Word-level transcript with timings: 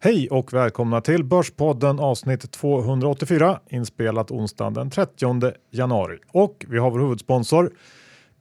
Hej 0.00 0.28
och 0.30 0.52
välkomna 0.52 1.00
till 1.00 1.24
Börspodden 1.24 1.98
avsnitt 2.00 2.50
284 2.50 3.60
inspelat 3.70 4.30
onsdagen 4.30 4.74
den 4.74 4.90
30 4.90 5.52
januari. 5.70 6.18
Och 6.32 6.64
vi 6.68 6.78
har 6.78 6.90
vår 6.90 6.98
huvudsponsor 6.98 7.70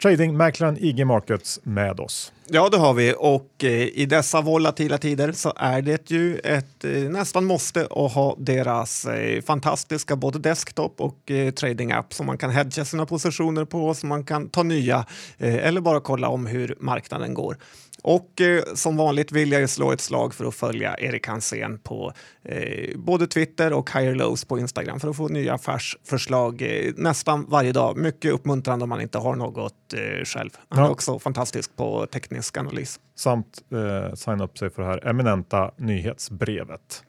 tradingmäklaren 0.01 0.77
IG 0.79 1.05
Markets 1.05 1.59
med 1.63 1.99
oss. 1.99 2.33
Ja, 2.47 2.69
det 2.69 2.77
har 2.77 2.93
vi 2.93 3.13
och 3.17 3.63
eh, 3.63 3.69
i 3.71 4.05
dessa 4.05 4.41
volatila 4.41 4.97
tider 4.97 5.31
så 5.31 5.53
är 5.55 5.81
det 5.81 6.11
ju 6.11 6.37
ett 6.37 6.85
eh, 6.85 6.91
nästan 6.91 7.45
måste 7.45 7.81
att 7.81 8.13
ha 8.13 8.35
deras 8.39 9.05
eh, 9.05 9.41
fantastiska 9.41 10.15
både 10.15 10.39
desktop 10.39 11.01
och 11.01 11.17
tradingapp 11.25 11.55
trading 11.55 11.91
app 11.91 12.13
som 12.13 12.25
man 12.25 12.37
kan 12.37 12.49
hedga 12.49 12.85
sina 12.85 13.05
positioner 13.05 13.65
på, 13.65 13.93
som 13.93 14.09
man 14.09 14.23
kan 14.23 14.49
ta 14.49 14.63
nya 14.63 15.05
eller 15.37 15.81
bara 15.81 15.99
kolla 15.99 16.27
om 16.27 16.45
hur 16.45 16.75
marknaden 16.79 17.33
går. 17.33 17.57
Och 18.03 18.41
eh, 18.41 18.63
som 18.73 18.97
vanligt 18.97 19.31
vill 19.31 19.51
jag 19.51 19.69
slå 19.69 19.91
ett 19.91 20.01
slag 20.01 20.33
för 20.33 20.45
att 20.45 20.55
följa 20.55 20.99
Erik 20.99 21.27
Hansén 21.27 21.79
på 21.79 22.13
eh, 22.43 22.97
både 22.97 23.27
Twitter 23.27 23.73
och 23.73 23.91
Higher 23.93 24.15
Lows 24.15 24.45
på 24.45 24.59
Instagram 24.59 24.99
för 24.99 25.09
att 25.09 25.17
få 25.17 25.27
nya 25.27 25.53
affärsförslag 25.53 26.61
eh, 26.61 26.93
nästan 26.95 27.45
varje 27.49 27.71
dag. 27.71 27.97
Mycket 27.97 28.31
uppmuntrande 28.31 28.83
om 28.83 28.89
man 28.89 29.01
inte 29.01 29.17
har 29.17 29.35
något 29.35 29.93
eh, 29.93 30.25
själv. 30.25 30.49
Han 30.69 30.83
är 30.83 30.89
också 30.89 31.19
fantastisk 31.19 31.75
på 31.75 32.05
teknisk 32.05 32.57
analys. 32.57 32.99
Samt 33.15 33.61
eh, 33.71 34.13
signa 34.13 34.43
upp 34.43 34.57
sig 34.57 34.69
för 34.69 34.81
det 34.81 34.87
här 34.87 35.07
eminenta 35.07 35.71
nyhetsbrevet. 35.77 37.03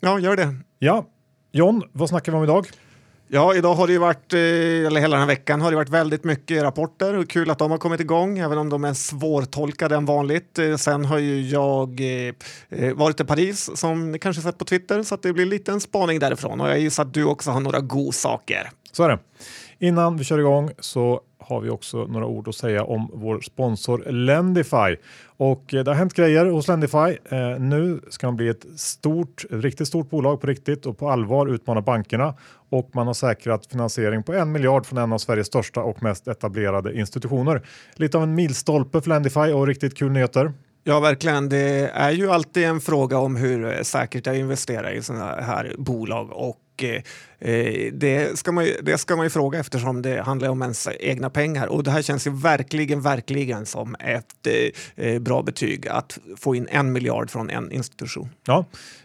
Ja, 0.00 0.18
gör 0.18 0.36
det. 0.36 0.54
Ja, 0.78 1.06
John, 1.52 1.82
vad 1.92 2.08
snackar 2.08 2.32
vi 2.32 2.38
om 2.38 2.44
idag? 2.44 2.66
Ja, 3.28 3.54
idag 3.54 3.74
har 3.74 3.86
det 3.86 3.92
ju 3.92 3.98
varit, 3.98 4.32
eh, 4.32 4.40
eller 4.40 5.00
hela 5.00 5.16
den 5.16 5.20
här 5.20 5.26
veckan 5.26 5.60
har 5.60 5.70
det 5.70 5.76
varit 5.76 5.88
väldigt 5.88 6.24
mycket 6.24 6.62
rapporter 6.62 7.14
och 7.14 7.28
kul 7.28 7.50
att 7.50 7.58
de 7.58 7.70
har 7.70 7.78
kommit 7.78 8.00
igång, 8.00 8.38
även 8.38 8.58
om 8.58 8.68
de 8.68 8.84
är 8.84 8.94
svårtolkade 8.94 9.96
än 9.96 10.04
vanligt. 10.04 10.58
Eh, 10.58 10.76
sen 10.76 11.04
har 11.04 11.18
ju 11.18 11.40
jag 11.40 12.00
eh, 12.68 12.94
varit 12.94 13.20
i 13.20 13.24
Paris, 13.24 13.70
som 13.74 14.12
ni 14.12 14.18
kanske 14.18 14.42
sett 14.42 14.58
på 14.58 14.64
Twitter, 14.64 15.02
så 15.02 15.14
att 15.14 15.22
det 15.22 15.32
blir 15.32 15.46
lite 15.46 15.72
en 15.72 15.80
spaning 15.80 16.18
därifrån. 16.18 16.60
Och 16.60 16.68
jag 16.68 16.78
gissar 16.78 17.02
att 17.02 17.14
du 17.14 17.24
också 17.24 17.50
har 17.50 17.60
några 17.60 17.80
godsaker. 17.80 18.70
Så 18.92 19.02
är 19.04 19.08
det. 19.08 19.18
Innan 19.78 20.16
vi 20.16 20.24
kör 20.24 20.38
igång 20.38 20.70
så 20.78 21.20
har 21.38 21.60
vi 21.60 21.70
också 21.70 22.06
några 22.06 22.26
ord 22.26 22.48
att 22.48 22.54
säga 22.54 22.84
om 22.84 23.10
vår 23.14 23.40
sponsor 23.40 23.98
Lendify. 24.12 24.96
Och 25.26 25.74
eh, 25.74 25.84
det 25.84 25.90
har 25.90 25.94
hänt 25.96 26.14
grejer 26.14 26.46
hos 26.46 26.68
Lendify. 26.68 27.18
Eh, 27.24 27.58
nu 27.58 28.00
ska 28.08 28.26
man 28.26 28.36
bli 28.36 28.48
ett 28.48 28.66
stort, 28.76 29.44
riktigt 29.50 29.88
stort 29.88 30.10
bolag 30.10 30.40
på 30.40 30.46
riktigt 30.46 30.86
och 30.86 30.98
på 30.98 31.10
allvar 31.10 31.46
utmana 31.46 31.80
bankerna 31.80 32.34
och 32.70 32.90
man 32.92 33.06
har 33.06 33.14
säkrat 33.14 33.66
finansiering 33.66 34.22
på 34.22 34.32
en 34.32 34.52
miljard 34.52 34.86
från 34.86 34.98
en 34.98 35.12
av 35.12 35.18
Sveriges 35.18 35.46
största 35.46 35.80
och 35.80 36.02
mest 36.02 36.28
etablerade 36.28 36.98
institutioner. 36.98 37.62
Lite 37.94 38.16
av 38.16 38.22
en 38.22 38.34
milstolpe 38.34 39.00
för 39.00 39.08
Lendify 39.08 39.40
och 39.52 39.66
riktigt 39.66 39.96
kul 39.98 40.12
nyheter. 40.12 40.52
Ja, 40.84 41.00
verkligen. 41.00 41.48
Det 41.48 41.90
är 41.94 42.10
ju 42.10 42.30
alltid 42.30 42.64
en 42.64 42.80
fråga 42.80 43.18
om 43.18 43.36
hur 43.36 43.64
eh, 43.64 43.82
säkert 43.82 44.26
jag 44.26 44.38
investerar 44.38 44.90
i 44.90 45.02
sådana 45.02 45.40
här 45.40 45.74
bolag 45.78 46.32
och 46.32 46.56
Eh, 46.82 47.02
eh, 47.50 47.92
det, 47.92 48.38
ska 48.38 48.52
man, 48.52 48.66
det 48.82 48.98
ska 48.98 49.16
man 49.16 49.26
ju 49.26 49.30
fråga 49.30 49.58
eftersom 49.58 50.02
det 50.02 50.22
handlar 50.22 50.48
om 50.48 50.62
ens 50.62 50.88
egna 51.00 51.30
pengar. 51.30 51.66
Och 51.66 51.84
det 51.84 51.90
här 51.90 52.02
känns 52.02 52.26
ju 52.26 52.30
verkligen, 52.30 53.00
verkligen 53.00 53.66
som 53.66 53.96
ett 54.00 54.46
eh, 54.96 55.06
eh 55.06 55.18
bra 55.18 55.42
betyg 55.42 55.88
att 55.88 56.18
få 56.36 56.54
in 56.54 56.68
en 56.70 56.92
miljard 56.92 57.30
från 57.30 57.50
en 57.50 57.72
institution. 57.72 58.28
Ja, 58.46 58.64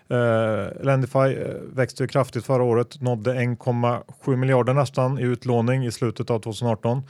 eh, 0.10 0.84
Lendify 0.84 1.20
eh, 1.20 1.56
växte 1.74 2.08
kraftigt 2.08 2.46
förra 2.46 2.64
året, 2.64 3.02
nådde 3.02 3.34
1,7 3.34 4.36
miljarder 4.36 4.74
nästan 4.74 5.20
i 5.20 5.24
utlåning 5.24 5.86
i 5.86 5.92
slutet 5.92 6.30
av 6.30 6.40
2018. 6.40 7.04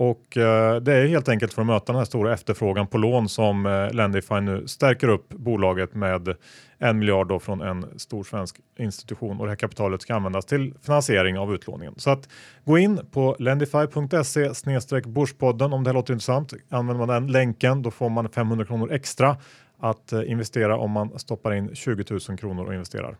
Och 0.00 0.36
eh, 0.36 0.76
det 0.76 0.94
är 0.94 1.06
helt 1.06 1.28
enkelt 1.28 1.52
för 1.52 1.62
att 1.62 1.66
möta 1.66 1.92
den 1.92 1.96
här 1.96 2.04
stora 2.04 2.34
efterfrågan 2.34 2.86
på 2.86 2.98
lån 2.98 3.28
som 3.28 3.66
eh, 3.66 3.92
Lendify 3.92 4.40
nu 4.40 4.66
stärker 4.66 5.08
upp 5.08 5.28
bolaget 5.28 5.94
med 5.94 6.36
en 6.78 6.98
miljard 6.98 7.28
då 7.28 7.38
från 7.38 7.60
en 7.60 7.98
stor 7.98 8.24
svensk 8.24 8.56
institution 8.78 9.40
och 9.40 9.46
det 9.46 9.50
här 9.50 9.56
kapitalet 9.56 10.02
ska 10.02 10.14
användas 10.14 10.44
till 10.44 10.74
finansiering 10.82 11.38
av 11.38 11.54
utlåningen. 11.54 11.94
Så 11.96 12.10
att 12.10 12.28
gå 12.64 12.78
in 12.78 13.00
på 13.10 13.36
lendify.se 13.38 14.54
snedstreck 14.54 15.06
Börspodden 15.06 15.72
om 15.72 15.84
det 15.84 15.90
här 15.90 15.94
låter 15.94 16.12
intressant. 16.12 16.52
Använder 16.68 17.06
man 17.06 17.22
den 17.22 17.32
länken 17.32 17.82
då 17.82 17.90
får 17.90 18.08
man 18.08 18.28
500 18.28 18.66
kronor 18.66 18.92
extra 18.92 19.36
att 19.78 20.12
eh, 20.12 20.30
investera 20.30 20.78
om 20.78 20.90
man 20.90 21.18
stoppar 21.18 21.52
in 21.52 21.74
20 21.74 22.04
000 22.28 22.38
kronor 22.38 22.66
och 22.66 22.74
investerar. 22.74 23.16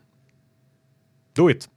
Do 1.36 1.50
it! 1.50 1.68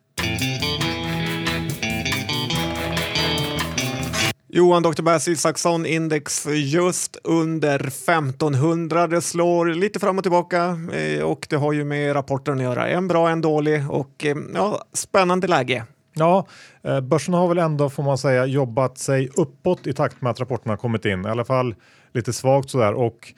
Johan 4.55 4.83
Dr. 4.83 5.01
Bass 5.01 5.27
Isaksson 5.27 5.85
index 5.85 6.47
just 6.47 7.17
under 7.23 7.87
1500. 7.87 9.07
Det 9.07 9.21
slår 9.21 9.65
lite 9.65 9.99
fram 9.99 10.17
och 10.17 10.23
tillbaka 10.23 10.77
eh, 10.93 11.23
och 11.23 11.47
det 11.49 11.55
har 11.55 11.73
ju 11.73 11.83
med 11.83 12.15
rapporten 12.15 12.57
att 12.57 12.63
göra. 12.63 12.87
En 12.87 13.07
bra, 13.07 13.29
en 13.29 13.41
dålig 13.41 13.91
och 13.91 14.25
eh, 14.25 14.35
ja, 14.53 14.81
spännande 14.93 15.47
läge. 15.47 15.85
Ja, 16.13 16.47
eh, 16.83 17.01
börsen 17.01 17.33
har 17.33 17.47
väl 17.47 17.57
ändå 17.57 17.89
får 17.89 18.03
man 18.03 18.17
säga 18.17 18.45
jobbat 18.45 18.97
sig 18.97 19.29
uppåt 19.35 19.87
i 19.87 19.93
takt 19.93 20.21
med 20.21 20.31
att 20.31 20.39
rapporterna 20.39 20.77
kommit 20.77 21.05
in. 21.05 21.25
I 21.25 21.29
alla 21.29 21.45
fall 21.45 21.75
lite 22.13 22.33
svagt 22.33 22.69
sådär 22.69 22.93
och 22.93 23.33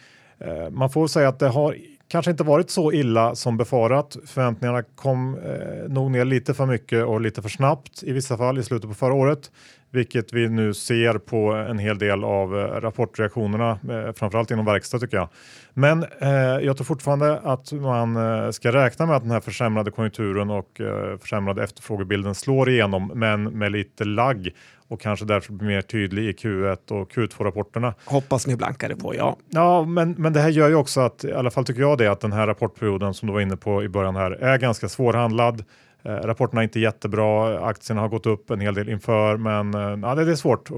man 0.72 0.90
får 0.90 1.08
säga 1.08 1.30
att 1.30 1.40
det 1.40 1.48
har 1.48 1.78
kanske 2.08 2.32
inte 2.32 2.44
varit 2.44 2.70
så 2.70 2.92
illa 2.92 3.36
som 3.36 3.58
befarat. 3.58 4.18
Förväntningarna 4.26 4.84
kom 4.84 5.38
eh, 5.38 5.92
nog 5.94 6.12
ner 6.12 6.26
lite 6.26 6.54
för 6.54 6.66
mycket 6.66 7.06
och 7.06 7.22
lite 7.22 7.42
för 7.42 7.50
snabbt 7.50 8.04
i 8.04 8.12
vissa 8.12 8.38
fall 8.38 8.58
i 8.58 8.64
slutet 8.64 8.90
på 8.90 8.96
förra 8.96 9.14
året 9.14 9.52
vilket 9.96 10.34
vi 10.34 10.50
nu 10.50 10.74
ser 10.74 11.18
på 11.18 11.54
en 11.54 11.80
hel 11.80 11.98
del 11.98 12.24
av 12.24 12.60
eh, 12.60 12.82
rapportreaktionerna, 12.82 13.80
eh, 13.90 14.14
framförallt 14.14 14.52
inom 14.52 14.66
verkstad 14.66 15.00
tycker 15.00 15.18
jag. 15.18 15.30
Men 15.74 16.06
eh, 16.20 16.30
jag 16.40 16.78
tror 16.78 16.86
fortfarande 16.86 17.40
att 17.40 17.72
man 17.72 18.16
eh, 18.16 18.52
ska 18.52 18.72
räkna 18.72 19.06
med 19.06 19.16
att 19.16 19.24
den 19.24 19.32
här 19.32 19.40
försämrade 19.40 19.92
konjunkturen 19.92 20.50
och 20.50 20.82
eh, 20.82 21.18
försämrade 21.18 21.64
efterfrågebilden 21.64 22.36
slår 22.36 22.70
igenom, 22.70 23.12
men 23.16 23.44
med 23.44 23.72
lite 23.72 24.06
lagg 24.06 24.52
och 24.88 25.02
kanske 25.02 25.26
därför 25.26 25.54
blir 25.54 25.68
mer 25.68 25.82
tydlig 25.82 26.24
i 26.24 26.32
Q1 26.32 26.92
och 26.92 27.12
Q2-rapporterna. 27.12 27.94
Hoppas 28.06 28.48
ni 28.48 28.56
blankade 28.56 28.96
på, 28.96 29.16
ja. 29.16 29.38
Ja, 29.50 29.86
men, 29.86 30.12
men 30.12 30.34
det 30.34 30.40
här 30.40 30.50
gör 30.50 30.70
ju 30.70 30.76
också 30.76 31.02
att, 31.02 31.24
i 31.24 31.34
alla 31.34 31.52
fall 31.52 31.66
tycker 31.66 31.82
jag 31.82 31.98
det, 31.98 32.08
att 32.08 32.20
den 32.20 32.32
här 32.32 32.48
rapportperioden 32.48 33.14
som 33.14 33.28
du 33.28 33.34
var 33.34 33.42
inne 33.42 33.58
på 33.58 33.84
i 33.84 33.90
början 33.90 34.16
här 34.16 34.32
är 34.32 34.58
ganska 34.58 34.90
svårhandlad. 34.90 35.64
Eh, 36.04 36.12
rapporterna 36.12 36.62
är 36.62 36.64
inte 36.64 36.80
jättebra, 36.80 37.60
aktierna 37.60 38.02
har 38.02 38.10
gått 38.10 38.26
upp 38.26 38.50
en 38.50 38.60
hel 38.60 38.74
del 38.76 38.90
inför 38.90 39.38
men 39.38 39.74
eh, 39.74 40.08
ja, 40.10 40.16
det, 40.16 40.26
det 40.26 40.32
är 40.32 40.36
svårt. 40.36 40.70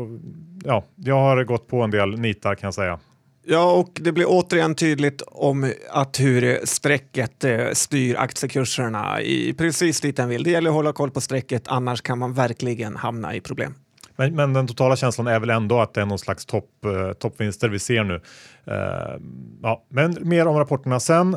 Ja, 0.63 0.83
jag 0.95 1.15
har 1.15 1.43
gått 1.43 1.67
på 1.67 1.81
en 1.81 1.91
del 1.91 2.19
nitar 2.19 2.55
kan 2.55 2.67
jag 2.67 2.73
säga. 2.73 2.99
Ja, 3.49 3.71
och 3.71 3.91
det 3.93 4.11
blir 4.11 4.25
återigen 4.27 4.75
tydligt 4.75 5.21
om 5.21 5.73
att 5.89 6.19
hur 6.19 6.65
strecket 6.65 7.43
eh, 7.43 7.67
styr 7.73 8.15
aktiekurserna 8.15 9.21
i 9.21 9.53
precis 9.53 10.01
dit 10.01 10.17
den 10.17 10.29
vill. 10.29 10.43
Det 10.43 10.51
gäller 10.51 10.69
att 10.69 10.75
hålla 10.75 10.93
koll 10.93 11.11
på 11.11 11.21
strecket, 11.21 11.67
annars 11.67 12.01
kan 12.01 12.17
man 12.17 12.33
verkligen 12.33 12.95
hamna 12.95 13.35
i 13.35 13.41
problem. 13.41 13.73
Men, 14.17 14.35
men, 14.35 14.53
den 14.53 14.67
totala 14.67 14.95
känslan 14.95 15.27
är 15.27 15.39
väl 15.39 15.49
ändå 15.49 15.79
att 15.79 15.93
det 15.93 16.01
är 16.01 16.05
någon 16.05 16.19
slags 16.19 16.45
topp, 16.45 16.85
eh, 16.85 17.13
toppvinster 17.13 17.69
vi 17.69 17.79
ser 17.79 18.03
nu. 18.03 18.21
Eh, 18.65 19.21
ja, 19.61 19.85
men 19.89 20.17
mer 20.21 20.47
om 20.47 20.57
rapporterna 20.57 20.99
sen. 20.99 21.33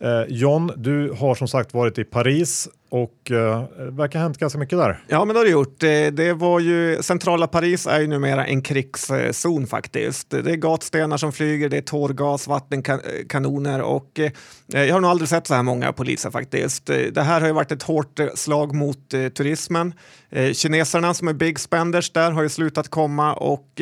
Eh, 0.00 0.22
John, 0.28 0.72
du 0.76 1.12
har 1.12 1.34
som 1.34 1.48
sagt 1.48 1.74
varit 1.74 1.98
i 1.98 2.04
Paris 2.04 2.68
och 2.90 3.30
eh, 3.30 3.64
det 3.76 3.90
verkar 3.90 4.18
ha 4.18 4.24
hänt 4.24 4.38
ganska 4.38 4.58
mycket 4.58 4.78
där. 4.78 5.04
Ja, 5.08 5.24
men 5.24 5.34
det 5.34 5.40
har 5.40 5.44
det 5.44 5.50
gjort. 5.50 5.80
Det, 5.80 6.10
det 6.10 6.32
var 6.32 6.60
ju, 6.60 7.02
centrala 7.02 7.46
Paris 7.46 7.86
är 7.86 8.00
ju 8.00 8.06
numera 8.06 8.46
en 8.46 8.62
krigszon 8.62 9.62
eh, 9.62 9.68
faktiskt. 9.68 10.30
Det 10.30 10.50
är 10.50 10.56
gatstenar 10.56 11.16
som 11.16 11.32
flyger, 11.32 11.68
det 11.68 11.76
är 11.76 11.82
tårgas, 11.82 12.46
vattenkanoner 12.46 13.78
eh, 13.78 13.84
och 13.84 14.20
eh, 14.20 14.84
jag 14.84 14.94
har 14.94 15.00
nog 15.00 15.10
aldrig 15.10 15.28
sett 15.28 15.46
så 15.46 15.54
här 15.54 15.62
många 15.62 15.92
poliser 15.92 16.30
faktiskt. 16.30 16.86
Det 16.86 17.22
här 17.22 17.40
har 17.40 17.46
ju 17.46 17.54
varit 17.54 17.72
ett 17.72 17.82
hårt 17.82 18.20
slag 18.34 18.74
mot 18.74 19.14
eh, 19.14 19.28
turismen. 19.28 19.94
Kineserna 20.52 21.14
som 21.14 21.28
är 21.28 21.32
big 21.32 21.58
spenders 21.58 22.10
där 22.10 22.30
har 22.30 22.42
ju 22.42 22.48
slutat 22.48 22.88
komma 22.88 23.34
och 23.34 23.80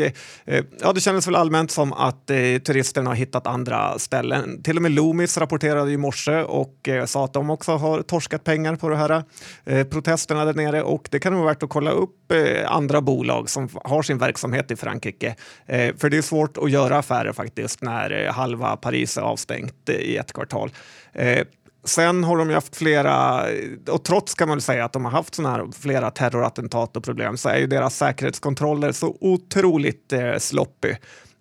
ja, 0.80 0.92
det 0.92 1.00
kändes 1.00 1.26
väl 1.26 1.36
allmänt 1.36 1.70
som 1.70 1.92
att 1.92 2.26
turisterna 2.66 3.10
har 3.10 3.14
hittat 3.14 3.46
andra 3.46 3.98
ställen. 3.98 4.62
Till 4.62 4.76
och 4.76 4.82
med 4.82 4.90
Loomis 4.92 5.38
rapporterade 5.38 5.90
i 5.90 5.96
morse 5.96 6.42
och 6.42 6.88
sa 7.06 7.24
att 7.24 7.32
de 7.32 7.50
också 7.50 7.76
har 7.76 8.02
torskat 8.02 8.44
pengar 8.44 8.76
på 8.76 8.88
det 8.88 8.95
här 8.96 9.24
eh, 9.64 9.86
protesterna 9.86 10.44
där 10.44 10.54
nere 10.54 10.82
och 10.82 11.08
det 11.10 11.18
kan 11.18 11.34
vara 11.34 11.46
värt 11.46 11.62
att 11.62 11.70
kolla 11.70 11.90
upp 11.90 12.32
eh, 12.32 12.72
andra 12.72 13.00
bolag 13.00 13.50
som 13.50 13.68
har 13.84 14.02
sin 14.02 14.18
verksamhet 14.18 14.70
i 14.70 14.76
Frankrike. 14.76 15.36
Eh, 15.66 15.96
för 15.96 16.10
det 16.10 16.16
är 16.16 16.22
svårt 16.22 16.56
att 16.56 16.70
göra 16.70 16.98
affärer 16.98 17.32
faktiskt 17.32 17.82
när 17.82 18.26
eh, 18.26 18.32
halva 18.32 18.76
Paris 18.76 19.16
är 19.16 19.22
avstängt 19.22 19.88
eh, 19.88 19.94
i 19.94 20.16
ett 20.16 20.32
kvartal. 20.32 20.70
Eh, 21.12 21.46
sen 21.84 22.24
har 22.24 22.36
de 22.36 22.48
ju 22.48 22.54
haft 22.54 22.76
flera, 22.76 23.48
eh, 23.50 23.94
och 23.94 24.04
trots 24.04 24.34
kan 24.34 24.48
man 24.48 24.60
säga 24.60 24.84
att 24.84 24.92
de 24.92 25.04
har 25.04 25.12
haft 25.12 25.34
såna 25.34 25.50
här 25.50 25.66
flera 25.80 26.10
terrorattentat 26.10 26.96
och 26.96 27.04
problem 27.04 27.36
så 27.36 27.48
är 27.48 27.58
ju 27.58 27.66
deras 27.66 27.96
säkerhetskontroller 27.96 28.92
så 28.92 29.16
otroligt 29.20 30.12
eh, 30.12 30.36
sloppy. 30.38 30.94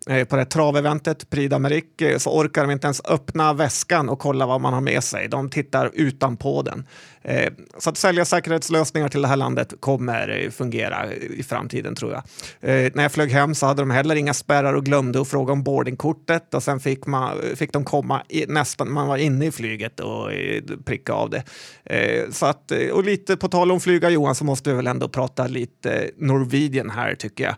Eh, 0.09 0.23
på 0.23 0.35
det 0.35 0.45
traveventet 0.45 1.29
Prix 1.29 1.53
d'Amérique 1.53 2.11
eh, 2.11 2.17
så 2.17 2.39
orkar 2.39 2.61
de 2.61 2.71
inte 2.71 2.87
ens 2.87 3.01
öppna 3.05 3.53
väskan 3.53 4.09
och 4.09 4.19
kolla 4.19 4.45
vad 4.45 4.61
man 4.61 4.73
har 4.73 4.81
med 4.81 5.03
sig. 5.03 5.27
De 5.27 5.49
tittar 5.49 5.91
utanpå 5.93 6.61
den. 6.61 6.87
Eh, 7.27 7.51
så 7.77 7.89
att 7.89 7.97
sälja 7.97 8.25
säkerhetslösningar 8.25 9.09
till 9.09 9.21
det 9.21 9.27
här 9.27 9.35
landet 9.35 9.73
kommer 9.79 10.49
fungera 10.49 11.13
i 11.13 11.43
framtiden 11.43 11.95
tror 11.95 12.11
jag. 12.11 12.23
Eh, 12.61 12.91
när 12.93 13.03
jag 13.03 13.11
flög 13.11 13.31
hem 13.31 13.55
så 13.55 13.65
hade 13.65 13.81
de 13.81 13.91
heller 13.91 14.15
inga 14.15 14.33
spärrar 14.33 14.73
och 14.73 14.85
glömde 14.85 15.21
att 15.21 15.27
fråga 15.27 15.53
om 15.53 15.63
boardingkortet 15.63 16.53
och 16.53 16.63
sen 16.63 16.79
fick, 16.79 17.05
man, 17.05 17.37
fick 17.55 17.73
de 17.73 17.83
komma 17.83 18.23
i, 18.29 18.45
nästan, 18.47 18.91
man 18.91 19.07
var 19.07 19.17
inne 19.17 19.45
i 19.45 19.51
flyget 19.51 19.99
och 19.99 20.33
eh, 20.33 20.63
pricka 20.85 21.13
av 21.13 21.29
det. 21.29 21.43
Eh, 21.83 22.29
så 22.31 22.45
att, 22.45 22.71
eh, 22.71 22.89
och 22.89 23.03
lite 23.03 23.37
på 23.37 23.47
tal 23.47 23.71
om 23.71 23.79
flyga 23.79 24.09
Johan 24.09 24.35
så 24.35 24.43
måste 24.45 24.69
vi 24.69 24.75
väl 24.75 24.87
ändå 24.87 25.09
prata 25.09 25.47
lite 25.47 26.11
Norwegian 26.17 26.89
här 26.89 27.15
tycker 27.15 27.43
jag. 27.43 27.55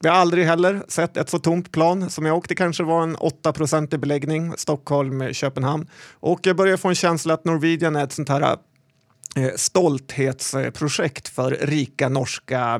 Vi 0.00 0.08
har 0.08 0.16
aldrig 0.16 0.44
heller 0.44 0.82
sett 0.88 1.16
ett 1.16 1.30
så 1.30 1.38
tomt 1.38 1.72
plan 1.72 2.10
som 2.10 2.26
jag 2.26 2.36
åkte. 2.36 2.54
kanske 2.54 2.82
var 2.82 3.02
en 3.02 3.16
8 3.16 3.52
i 3.92 3.98
beläggning, 3.98 4.52
Stockholm-Köpenhamn. 4.56 5.88
Och 6.20 6.40
jag 6.42 6.56
börjar 6.56 6.76
få 6.76 6.88
en 6.88 6.94
känsla 6.94 7.34
att 7.34 7.44
Norwegian 7.44 7.96
är 7.96 8.04
ett 8.04 8.12
sånt 8.12 8.28
här 8.28 8.56
stolthetsprojekt 9.56 11.28
för 11.28 11.50
rika 11.50 12.08
norska 12.08 12.78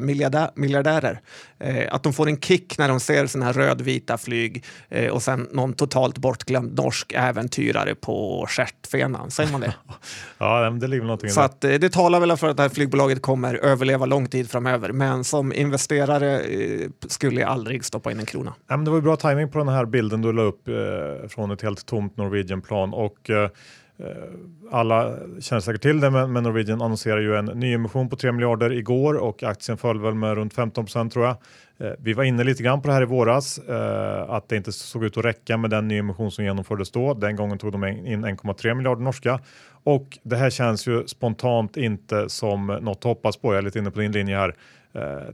miljardärer. 0.54 1.20
Eh, 1.58 1.94
att 1.94 2.02
de 2.02 2.12
får 2.12 2.28
en 2.28 2.40
kick 2.40 2.78
när 2.78 2.88
de 2.88 3.00
ser 3.00 3.26
såna 3.26 3.44
här 3.44 3.52
rödvita 3.52 4.18
flyg 4.18 4.64
eh, 4.88 5.10
och 5.10 5.22
sen 5.22 5.48
någon 5.52 5.72
totalt 5.72 6.18
bortglömd 6.18 6.76
norsk 6.76 7.12
äventyrare 7.12 7.94
på 7.94 8.46
stjärtfenan. 8.48 9.30
Säger 9.30 9.52
man 9.52 9.60
det? 9.60 9.74
ja, 10.38 10.70
det 10.70 10.86
ligger 10.86 11.04
någonting 11.04 11.30
Så 11.30 11.40
att, 11.40 11.60
det 11.60 11.92
talar 11.92 12.20
väl 12.20 12.36
för 12.36 12.48
att 12.48 12.56
det 12.56 12.62
här 12.62 12.70
flygbolaget 12.70 13.22
kommer 13.22 13.54
överleva 13.54 14.06
lång 14.06 14.28
tid 14.28 14.50
framöver. 14.50 14.92
Men 14.92 15.24
som 15.24 15.52
investerare 15.52 16.42
skulle 17.08 17.40
jag 17.40 17.50
aldrig 17.50 17.84
stoppa 17.84 18.10
in 18.10 18.18
en 18.18 18.26
krona. 18.26 18.54
Ja, 18.68 18.76
men 18.76 18.84
det 18.84 18.90
var 18.90 19.00
bra 19.00 19.16
timing 19.16 19.50
på 19.50 19.58
den 19.58 19.68
här 19.68 19.84
bilden 19.84 20.22
du 20.22 20.32
la 20.32 20.42
upp 20.42 20.68
eh, 20.68 20.74
från 21.28 21.50
ett 21.50 21.62
helt 21.62 21.86
tomt 21.86 22.16
Norwegian-plan. 22.16 22.94
Och, 22.94 23.30
eh, 23.30 23.36
Eh, 23.36 23.85
Eh, 23.98 24.06
alla 24.70 25.16
känner 25.40 25.60
säkert 25.60 25.82
till 25.82 26.00
det, 26.00 26.10
men 26.10 26.42
Norwegian 26.42 26.82
annonserar 26.82 27.20
ju 27.20 27.36
en 27.36 27.44
nyemission 27.44 28.08
på 28.08 28.16
3 28.16 28.32
miljarder 28.32 28.72
igår 28.72 29.14
och 29.14 29.42
aktien 29.42 29.78
föll 29.78 30.00
väl 30.00 30.14
med 30.14 30.34
runt 30.34 30.54
15 30.54 30.84
procent 30.84 31.12
tror 31.12 31.24
jag. 31.24 31.36
Eh, 31.78 31.92
vi 31.98 32.12
var 32.12 32.24
inne 32.24 32.44
lite 32.44 32.62
grann 32.62 32.82
på 32.82 32.88
det 32.88 32.94
här 32.94 33.02
i 33.02 33.06
våras, 33.06 33.58
eh, 33.58 34.30
att 34.30 34.48
det 34.48 34.56
inte 34.56 34.72
såg 34.72 35.04
ut 35.04 35.16
att 35.16 35.24
räcka 35.24 35.56
med 35.56 35.70
den 35.70 35.88
nyemission 35.88 36.30
som 36.30 36.44
genomfördes 36.44 36.90
då. 36.90 37.14
Den 37.14 37.36
gången 37.36 37.58
tog 37.58 37.72
de 37.72 37.84
in 37.84 38.24
1,3 38.24 38.74
miljarder 38.74 39.02
norska 39.02 39.40
och 39.84 40.18
det 40.22 40.36
här 40.36 40.50
känns 40.50 40.88
ju 40.88 41.06
spontant 41.06 41.76
inte 41.76 42.28
som 42.28 42.66
något 42.66 42.96
att 42.96 43.04
hoppas 43.04 43.36
på. 43.36 43.52
Jag 43.52 43.58
är 43.58 43.62
lite 43.62 43.78
inne 43.78 43.90
på 43.90 44.00
din 44.00 44.12
linje 44.12 44.36
här. 44.36 44.54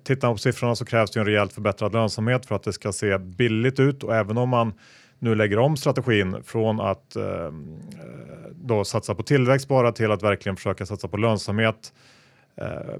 Tittar 0.03 0.29
man 0.29 0.35
på 0.35 0.39
siffrorna 0.39 0.75
så 0.75 0.85
krävs 0.85 1.11
det 1.11 1.21
en 1.21 1.27
rejält 1.27 1.53
förbättrad 1.53 1.93
lönsamhet 1.93 2.47
för 2.47 2.55
att 2.55 2.63
det 2.63 2.73
ska 2.73 2.93
se 2.93 3.19
billigt 3.19 3.81
ut 3.81 4.03
och 4.03 4.15
även 4.15 4.39
om 4.39 4.49
man 4.49 4.73
nu 5.23 5.35
lägger 5.35 5.59
om 5.59 5.77
strategin 5.77 6.43
från 6.45 6.81
att 6.81 7.17
eh, 7.17 7.25
eh, 7.25 7.51
då 8.55 8.85
satsa 8.85 9.15
på 9.15 9.23
tillväxt 9.23 9.69
bara 9.69 9.93
till 9.93 10.11
att 10.11 10.23
verkligen 10.23 10.57
försöka 10.57 10.87
satsa 10.87 11.09
på 11.09 11.17
lönsamhet. 11.17 11.93
Eh, 12.57 12.97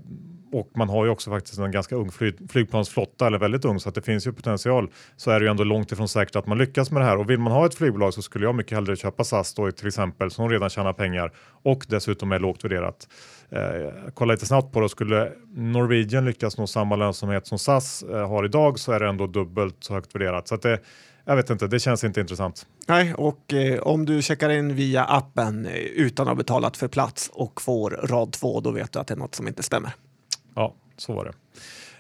och 0.53 0.71
man 0.75 0.89
har 0.89 1.05
ju 1.05 1.11
också 1.11 1.31
faktiskt 1.31 1.59
en 1.59 1.71
ganska 1.71 1.97
ung 1.97 2.11
flyg, 2.11 2.51
flygplansflotta, 2.51 3.27
eller 3.27 3.39
väldigt 3.39 3.65
ung, 3.65 3.81
så 3.81 3.89
att 3.89 3.95
det 3.95 4.03
finns 4.03 4.27
ju 4.27 4.33
potential. 4.33 4.91
Så 5.17 5.31
är 5.31 5.41
det 5.41 5.45
ju 5.45 5.51
ändå 5.51 5.65
långt 5.65 5.93
ifrån 5.93 6.09
säkert 6.09 6.37
att 6.37 6.47
man 6.47 6.59
lyckas 6.59 6.91
med 6.91 7.03
det 7.03 7.07
här. 7.07 7.17
Och 7.17 7.31
vill 7.31 7.39
man 7.39 7.53
ha 7.53 7.67
ett 7.67 7.75
flygbolag 7.75 8.15
så 8.15 8.23
skulle 8.23 8.45
jag 8.45 8.55
mycket 8.55 8.73
hellre 8.73 8.97
köpa 8.97 9.25
SAS 9.25 9.55
då 9.55 9.71
till 9.71 9.87
exempel, 9.87 10.31
som 10.31 10.49
redan 10.49 10.71
tjänar 10.71 10.93
pengar 10.93 11.33
och 11.63 11.87
dessutom 11.89 12.33
är 12.33 12.39
lågt 12.39 12.65
värderat. 12.65 13.09
Eh, 13.51 14.11
kolla 14.15 14.33
lite 14.33 14.47
snabbt 14.47 14.73
på 14.73 14.81
det, 14.81 14.89
skulle 14.89 15.33
Norwegian 15.55 16.25
lyckas 16.25 16.59
nå 16.59 16.67
samma 16.67 16.97
lönsamhet 16.97 17.47
som 17.47 17.59
SAS 17.59 18.03
eh, 18.03 18.29
har 18.29 18.45
idag 18.45 18.79
så 18.79 18.93
är 18.93 19.01
det 19.01 19.09
ändå 19.09 19.27
dubbelt 19.27 19.77
så 19.81 19.95
högt 19.95 20.15
värderat. 20.15 20.49
Så 20.49 20.55
att 20.55 20.63
det, 20.63 20.79
jag 21.25 21.37
vet 21.37 21.51
inte, 21.51 21.67
det 21.67 21.81
känns 21.81 22.05
inte 22.05 22.21
intressant. 22.21 22.67
Nej, 22.89 23.15
och 23.15 23.53
eh, 23.53 23.81
om 23.81 24.05
du 24.07 24.23
checkar 24.23 24.51
in 24.51 24.75
via 24.75 25.05
appen 25.05 25.67
eh, 25.67 25.73
utan 25.75 26.27
att 26.27 26.31
ha 26.31 26.35
betalat 26.35 26.77
för 26.77 26.89
plats 26.89 27.31
och 27.33 27.63
får 27.63 27.91
rad 27.91 28.33
två, 28.33 28.61
då 28.61 28.71
vet 28.71 28.93
du 28.93 28.99
att 28.99 29.07
det 29.07 29.15
är 29.15 29.19
något 29.19 29.35
som 29.35 29.49
inte 29.49 29.63
stämmer. 29.63 29.93
Ja, 30.55 30.75
så 30.97 31.13
var 31.13 31.25
det. 31.25 31.33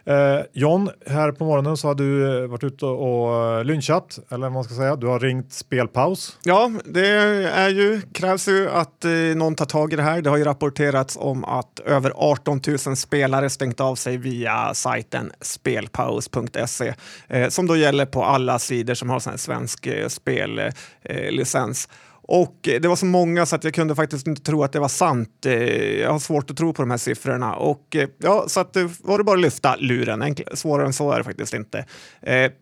Eh, 0.04 0.40
John, 0.52 0.90
här 1.06 1.32
på 1.32 1.44
morgonen 1.44 1.76
så 1.76 1.88
har 1.88 1.94
du 1.94 2.42
eh, 2.42 2.48
varit 2.48 2.64
ute 2.64 2.86
och 2.86 3.58
eh, 3.58 3.64
lynchat, 3.64 4.18
eller 4.28 4.42
vad 4.42 4.52
man 4.52 4.64
ska 4.64 4.74
säga. 4.74 4.96
Du 4.96 5.06
har 5.06 5.20
ringt 5.20 5.52
spelpaus. 5.52 6.38
Ja, 6.42 6.70
det 6.84 7.08
är 7.52 7.68
ju, 7.68 8.00
krävs 8.14 8.48
ju 8.48 8.70
att 8.70 9.04
eh, 9.04 9.10
någon 9.10 9.54
tar 9.54 9.64
tag 9.66 9.92
i 9.92 9.96
det 9.96 10.02
här. 10.02 10.22
Det 10.22 10.30
har 10.30 10.36
ju 10.36 10.44
rapporterats 10.44 11.16
om 11.20 11.44
att 11.44 11.80
över 11.80 12.12
18 12.16 12.60
000 12.86 12.96
spelare 12.96 13.50
stängt 13.50 13.80
av 13.80 13.94
sig 13.94 14.16
via 14.16 14.74
sajten 14.74 15.32
spelpaus.se 15.40 16.94
eh, 17.28 17.48
som 17.48 17.66
då 17.66 17.76
gäller 17.76 18.06
på 18.06 18.24
alla 18.24 18.58
sidor 18.58 18.94
som 18.94 19.10
har 19.10 19.28
en 19.30 19.38
svensk 19.38 19.86
eh, 19.86 20.08
spellicens. 20.08 21.88
Eh, 21.90 22.11
och 22.22 22.68
eh, 22.68 22.80
det 22.80 22.88
var 22.88 22.96
så 22.96 23.06
många 23.06 23.46
så 23.46 23.56
att 23.56 23.64
jag 23.64 23.74
kunde 23.74 23.94
faktiskt 23.94 24.26
inte 24.26 24.42
tro 24.42 24.62
att 24.62 24.72
det 24.72 24.80
var 24.80 24.88
sant. 24.88 25.46
Eh, 25.46 26.00
jag 26.00 26.12
har 26.12 26.18
svårt 26.18 26.50
att 26.50 26.56
tro 26.56 26.72
på 26.72 26.82
de 26.82 26.90
här 26.90 26.98
siffrorna. 26.98 27.54
Och 27.54 27.96
eh, 27.96 28.08
ja, 28.18 28.44
så 28.48 28.60
att 28.60 28.76
var 29.00 29.18
det 29.18 29.24
bara 29.24 29.36
att 29.36 29.42
lyfta 29.42 29.76
luren. 29.76 30.36
svårare 30.54 30.86
än 30.86 30.92
så 30.92 31.12
är 31.12 31.18
det 31.18 31.24
faktiskt 31.24 31.54
inte. 31.54 31.84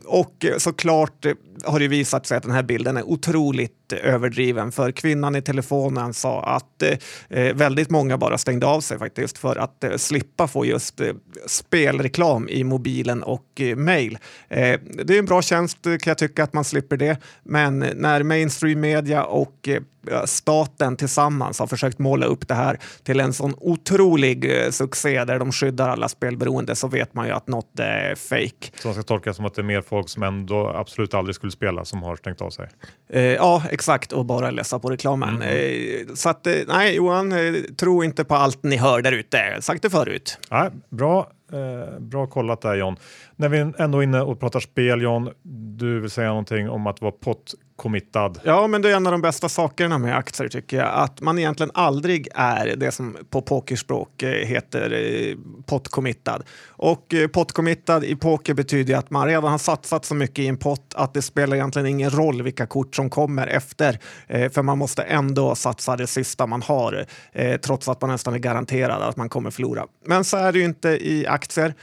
Och 0.04 0.46
såklart 0.58 1.26
har 1.64 1.80
det 1.80 1.88
visat 1.88 2.26
sig 2.26 2.36
att 2.36 2.42
den 2.42 2.52
här 2.52 2.62
bilden 2.62 2.96
är 2.96 3.02
otroligt 3.02 3.79
överdriven. 3.96 4.72
För 4.72 4.92
kvinnan 4.92 5.36
i 5.36 5.42
telefonen 5.42 6.14
sa 6.14 6.42
att 6.42 6.82
eh, 6.82 6.98
eh, 7.28 7.54
väldigt 7.54 7.90
många 7.90 8.18
bara 8.18 8.38
stängde 8.38 8.66
av 8.66 8.80
sig 8.80 8.98
faktiskt 8.98 9.38
för 9.38 9.56
att 9.56 9.84
eh, 9.84 9.96
slippa 9.96 10.48
få 10.48 10.64
just 10.64 11.00
eh, 11.00 11.14
spelreklam 11.46 12.48
i 12.48 12.64
mobilen 12.64 13.22
och 13.22 13.60
eh, 13.60 13.76
mail. 13.76 14.18
Eh, 14.48 14.80
det 15.04 15.14
är 15.14 15.18
en 15.18 15.24
bra 15.24 15.42
tjänst 15.42 15.82
kan 15.82 15.98
jag 16.04 16.18
tycka 16.18 16.44
att 16.44 16.52
man 16.52 16.64
slipper 16.64 16.96
det. 16.96 17.16
Men 17.42 17.78
när 17.78 18.22
mainstream 18.22 18.80
media 18.80 19.24
och 19.24 19.68
eh, 19.68 19.82
staten 20.24 20.96
tillsammans 20.96 21.58
har 21.58 21.66
försökt 21.66 21.98
måla 21.98 22.26
upp 22.26 22.48
det 22.48 22.54
här 22.54 22.78
till 23.02 23.20
en 23.20 23.32
sån 23.32 23.54
otrolig 23.58 24.64
eh, 24.64 24.70
succé 24.70 25.24
där 25.24 25.38
de 25.38 25.52
skyddar 25.52 25.88
alla 25.88 26.08
spelberoende 26.08 26.76
så 26.76 26.88
vet 26.88 27.14
man 27.14 27.26
ju 27.26 27.32
att 27.32 27.48
något 27.48 27.80
är 27.80 28.14
fake. 28.14 28.80
Så 28.80 28.88
man 28.88 28.94
ska 28.94 29.02
tolka 29.02 29.34
som 29.34 29.44
att 29.44 29.54
det 29.54 29.60
är 29.60 29.64
mer 29.64 29.82
folk 29.82 30.08
som 30.08 30.22
ändå 30.22 30.68
absolut 30.68 31.14
aldrig 31.14 31.34
skulle 31.34 31.52
spela 31.52 31.84
som 31.84 32.02
har 32.02 32.16
stängt 32.16 32.40
av 32.40 32.50
sig? 32.50 32.68
Eh, 33.12 33.22
ja, 33.22 33.62
exakt 33.70 34.12
och 34.12 34.26
bara 34.26 34.50
läsa 34.50 34.78
på 34.78 34.90
reklamen. 34.90 35.42
Mm. 35.42 35.48
Eh, 35.48 36.14
så 36.14 36.28
att 36.28 36.46
eh, 36.46 36.54
nej, 36.68 36.96
Johan, 36.96 37.32
eh, 37.32 37.54
tro 37.76 38.04
inte 38.04 38.24
på 38.24 38.34
allt 38.34 38.62
ni 38.62 38.76
hör 38.76 39.02
där 39.02 39.12
ute. 39.12 39.56
Sagt 39.60 39.82
det 39.82 39.90
förut. 39.90 40.38
Nej, 40.50 40.70
bra. 40.88 41.30
Eh, 41.52 42.00
bra 42.00 42.26
kollat 42.26 42.60
där 42.60 42.74
John. 42.74 42.96
När 43.40 43.48
vi 43.48 43.72
ändå 43.78 43.98
är 43.98 44.02
inne 44.02 44.20
och 44.20 44.40
pratar 44.40 44.60
spel 44.60 45.02
John, 45.02 45.30
du 45.76 46.00
vill 46.00 46.10
säga 46.10 46.28
någonting 46.28 46.70
om 46.70 46.86
att 46.86 47.00
vara 47.00 47.12
pott 47.12 47.54
committad. 47.80 48.40
Ja, 48.44 48.66
men 48.66 48.82
det 48.82 48.90
är 48.90 48.96
en 48.96 49.06
av 49.06 49.12
de 49.12 49.20
bästa 49.20 49.48
sakerna 49.48 49.98
med 49.98 50.16
aktier 50.16 50.48
tycker 50.48 50.76
jag. 50.76 50.88
Att 50.94 51.20
man 51.20 51.38
egentligen 51.38 51.70
aldrig 51.74 52.28
är 52.34 52.76
det 52.76 52.92
som 52.92 53.16
på 53.30 53.42
pokerspråk 53.42 54.22
eh, 54.22 54.28
heter 54.28 54.92
eh, 54.92 55.36
pot-committad. 55.66 56.42
Och 56.68 57.14
eh, 57.14 57.28
pot-committad 57.28 58.04
i 58.04 58.16
poker 58.16 58.54
betyder 58.54 58.96
att 58.96 59.10
man 59.10 59.26
redan 59.26 59.50
har 59.50 59.58
satsat 59.58 60.04
så 60.04 60.14
mycket 60.14 60.38
i 60.38 60.46
en 60.46 60.56
pott 60.56 60.94
att 60.96 61.14
det 61.14 61.22
spelar 61.22 61.56
egentligen 61.56 61.86
ingen 61.86 62.10
roll 62.10 62.42
vilka 62.42 62.66
kort 62.66 62.96
som 62.96 63.10
kommer 63.10 63.46
efter. 63.46 63.98
Eh, 64.26 64.50
för 64.50 64.62
man 64.62 64.78
måste 64.78 65.02
ändå 65.02 65.54
satsa 65.54 65.96
det 65.96 66.06
sista 66.06 66.46
man 66.46 66.62
har 66.62 67.06
eh, 67.32 67.56
trots 67.60 67.88
att 67.88 68.00
man 68.00 68.10
nästan 68.10 68.34
är 68.34 68.38
garanterad 68.38 69.02
att 69.02 69.16
man 69.16 69.28
kommer 69.28 69.50
förlora. 69.50 69.86
Men 70.06 70.24
så 70.24 70.36
är 70.36 70.52
det 70.52 70.58
ju 70.58 70.64
inte 70.64 70.88
i 70.88 71.26
aktier. 71.26 71.74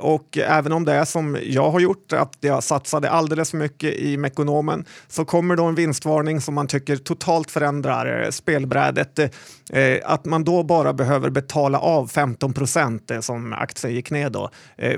Och 0.00 0.38
även 0.38 0.72
om 0.72 0.84
det 0.90 0.96
är 0.96 1.04
som 1.04 1.38
jag 1.42 1.70
har 1.70 1.80
gjort, 1.80 2.12
att 2.12 2.36
jag 2.40 2.62
satsade 2.62 3.10
alldeles 3.10 3.50
för 3.50 3.58
mycket 3.58 3.94
i 3.94 4.16
Mekonomen, 4.16 4.84
så 5.08 5.24
kommer 5.24 5.56
då 5.56 5.64
en 5.64 5.74
vinstvarning 5.74 6.40
som 6.40 6.54
man 6.54 6.66
tycker 6.66 6.96
totalt 6.96 7.50
förändrar 7.50 8.22
eh, 8.22 8.30
spelbrädet. 8.30 9.18
Eh, 9.18 9.98
att 10.04 10.24
man 10.24 10.44
då 10.44 10.62
bara 10.62 10.92
behöver 10.92 11.30
betala 11.30 11.78
av 11.78 12.06
15 12.06 12.52
procent 12.52 13.10
eh, 13.10 13.20
som 13.20 13.52
aktien 13.52 13.94
gick 13.94 14.10
ner 14.10 14.30
då 14.30 14.50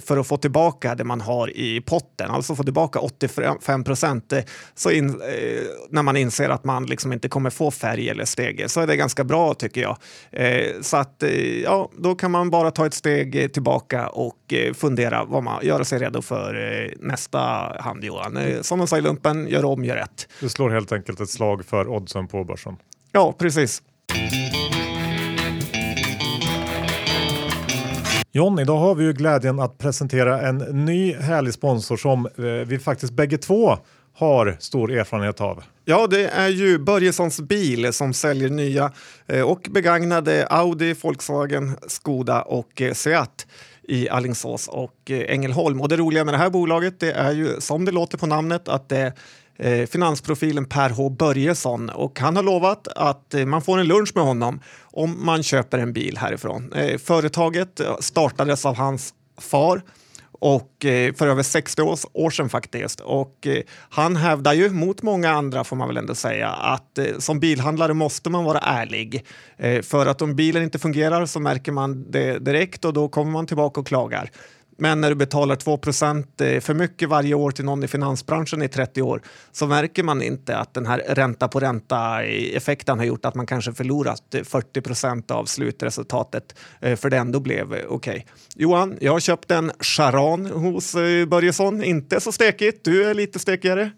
för 0.05 0.17
att 0.17 0.27
få 0.27 0.37
tillbaka 0.37 0.95
det 0.95 1.05
man 1.05 1.21
har 1.21 1.57
i 1.57 1.81
potten, 1.81 2.31
alltså 2.31 2.55
få 2.55 2.63
tillbaka 2.63 2.99
85 2.99 3.85
procent. 3.85 4.33
Så 4.75 4.91
in, 4.91 5.21
när 5.91 6.03
man 6.03 6.17
inser 6.17 6.49
att 6.49 6.65
man 6.65 6.87
liksom 6.87 7.13
inte 7.13 7.29
kommer 7.29 7.51
få 7.51 7.71
färg 7.71 8.09
eller 8.09 8.25
steg 8.25 8.71
så 8.71 8.81
är 8.81 8.87
det 8.87 8.97
ganska 8.97 9.25
bra 9.25 9.55
tycker 9.55 9.81
jag. 9.81 9.97
Så 10.85 10.97
att 10.97 11.23
ja, 11.65 11.91
då 11.99 12.15
kan 12.15 12.31
man 12.31 12.51
bara 12.51 12.71
ta 12.71 12.87
ett 12.87 12.95
steg 12.95 13.53
tillbaka 13.53 14.09
och 14.09 14.42
fundera 14.75 15.25
vad 15.25 15.43
man 15.43 15.67
göra 15.67 15.85
sig 15.85 15.99
redo 15.99 16.23
för 16.23 16.95
nästa 17.01 17.39
hand 17.81 18.05
Johan. 18.05 18.39
Som 18.63 18.79
de 18.79 18.89
sa 18.89 18.99
i 18.99 19.01
lumpen, 19.01 19.49
gör 19.49 19.65
om, 19.65 19.85
gör 19.85 19.97
rätt. 19.97 20.29
Du 20.41 20.49
slår 20.49 20.71
helt 20.71 20.93
enkelt 20.93 21.21
ett 21.21 21.31
slag 21.31 21.65
för 21.65 21.89
oddsen 21.89 22.29
på 22.29 22.45
börsen. 22.45 22.77
Ja, 23.13 23.35
precis. 23.39 23.83
John, 28.35 28.59
idag 28.59 28.79
har 28.79 28.95
vi 28.95 29.05
ju 29.05 29.13
glädjen 29.13 29.61
att 29.61 29.79
presentera 29.79 30.41
en 30.41 30.59
ny 30.59 31.15
härlig 31.15 31.55
sponsor 31.55 31.97
som 31.97 32.27
eh, 32.27 32.43
vi 32.45 32.79
faktiskt 32.79 33.13
bägge 33.13 33.39
två 33.39 33.79
har 34.15 34.57
stor 34.61 34.93
erfarenhet 34.93 35.41
av. 35.41 35.63
Ja, 35.85 36.07
det 36.07 36.27
är 36.29 36.49
ju 36.49 36.79
Börjessons 36.79 37.41
bil 37.41 37.93
som 37.93 38.15
säljer 38.15 38.49
nya 38.49 38.93
eh, 39.27 39.41
och 39.41 39.69
begagnade 39.71 40.47
Audi, 40.51 40.95
Volkswagen, 41.03 41.77
Skoda 41.87 42.43
och 42.43 42.83
eh, 42.83 42.93
Seat 42.93 43.47
i 43.89 44.09
Allingsås 44.09 44.69
och 44.69 45.11
eh, 45.11 45.35
Ängelholm. 45.35 45.81
Och 45.81 45.89
det 45.89 45.97
roliga 45.97 46.25
med 46.25 46.35
det 46.35 46.39
här 46.39 46.51
bolaget 46.51 47.01
det 47.01 47.13
är 47.13 47.33
ju 47.33 47.61
som 47.61 47.85
det 47.85 47.93
låter 47.93 48.19
på 48.19 48.27
namnet 48.27 48.69
att 48.69 48.89
det 48.89 49.13
eh, 49.57 49.87
finansprofilen 49.87 50.65
Per 50.65 50.91
H 50.91 51.11
Börjesson 51.11 51.91
och 51.91 52.21
han 52.21 52.37
har 52.37 52.43
lovat 52.43 52.89
att 52.89 53.35
eh, 53.35 53.47
man 53.47 53.63
får 53.63 53.79
en 53.79 53.87
lunch 53.87 54.13
med 54.15 54.25
honom 54.25 54.61
om 54.83 55.25
man 55.25 55.43
köper 55.43 55.79
en 55.79 55.93
bil 55.93 56.17
härifrån. 56.19 56.73
Eh, 56.73 56.99
företaget 56.99 57.81
startades 58.01 58.67
av 58.67 58.77
hans 58.77 59.15
far 59.41 59.83
och 60.43 60.85
eh, 60.85 61.15
för 61.15 61.27
över 61.27 61.43
60 61.43 61.83
år, 61.83 61.99
år 62.13 62.31
sedan 62.31 62.49
faktiskt. 62.49 63.01
Och 63.01 63.47
eh, 63.47 63.63
han 63.91 64.17
hävdar 64.17 64.53
ju 64.53 64.71
mot 64.71 65.03
många 65.03 65.31
andra 65.31 65.65
får 65.65 65.77
man 65.77 65.89
väl 65.89 65.97
ändå 65.97 66.15
säga 66.15 66.49
att 66.49 66.99
eh, 66.99 67.05
som 67.19 67.41
bilhandlare 67.41 67.95
måste 67.95 68.31
man 68.31 68.45
vara 68.45 68.59
ärlig. 68.59 69.25
Eh, 69.57 69.83
för 69.83 70.07
att 70.07 70.23
om 70.23 70.37
bilen 70.37 70.63
inte 70.63 70.79
fungerar 70.79 71.27
så 71.27 71.41
märker 71.41 71.73
man 71.73 72.11
det 72.11 72.39
direkt 72.39 72.85
och 72.85 72.93
då 72.93 73.09
kommer 73.09 73.33
man 73.33 73.47
tillbaka 73.47 73.81
och 73.81 73.87
klagar. 73.87 74.31
Men 74.83 75.01
när 75.01 75.09
du 75.09 75.15
betalar 75.15 75.57
2 75.57 75.73
eh, 75.73 76.61
för 76.61 76.75
mycket 76.75 77.09
varje 77.09 77.35
år 77.35 77.51
till 77.51 77.65
någon 77.65 77.85
i 77.85 77.89
finansbranschen 77.89 78.63
i 78.63 78.69
30 78.69 79.03
år 79.03 79.23
så 79.53 79.67
märker 79.67 80.03
man 80.03 80.23
inte 80.23 80.57
att 80.57 80.75
den 80.75 80.87
här 80.87 81.03
ränta 81.09 81.49
på 81.49 81.61
ränta-effekten 81.61 82.99
har 82.99 83.07
gjort 83.07 83.25
att 83.25 83.35
man 83.35 83.47
kanske 83.47 83.73
förlorat 83.73 84.35
eh, 84.35 84.41
40% 84.41 85.33
av 85.33 85.45
slutresultatet 85.45 86.55
eh, 86.81 86.97
för 86.97 87.11
det 87.11 87.17
ändå 87.17 87.41
blev 87.41 87.73
okej. 87.73 87.87
Okay. 87.89 88.23
Johan, 88.55 88.97
jag 89.01 89.13
har 89.13 89.21
köpt 89.21 89.51
en 89.51 89.73
Charan 89.81 90.47
hos 90.47 90.93
Börjesson. 91.29 91.85
Inte 91.85 92.21
så 92.21 92.33
stekigt. 92.33 92.85
Du 92.85 93.05
är 93.05 93.15
lite 93.15 93.39
stekigare. 93.39 93.91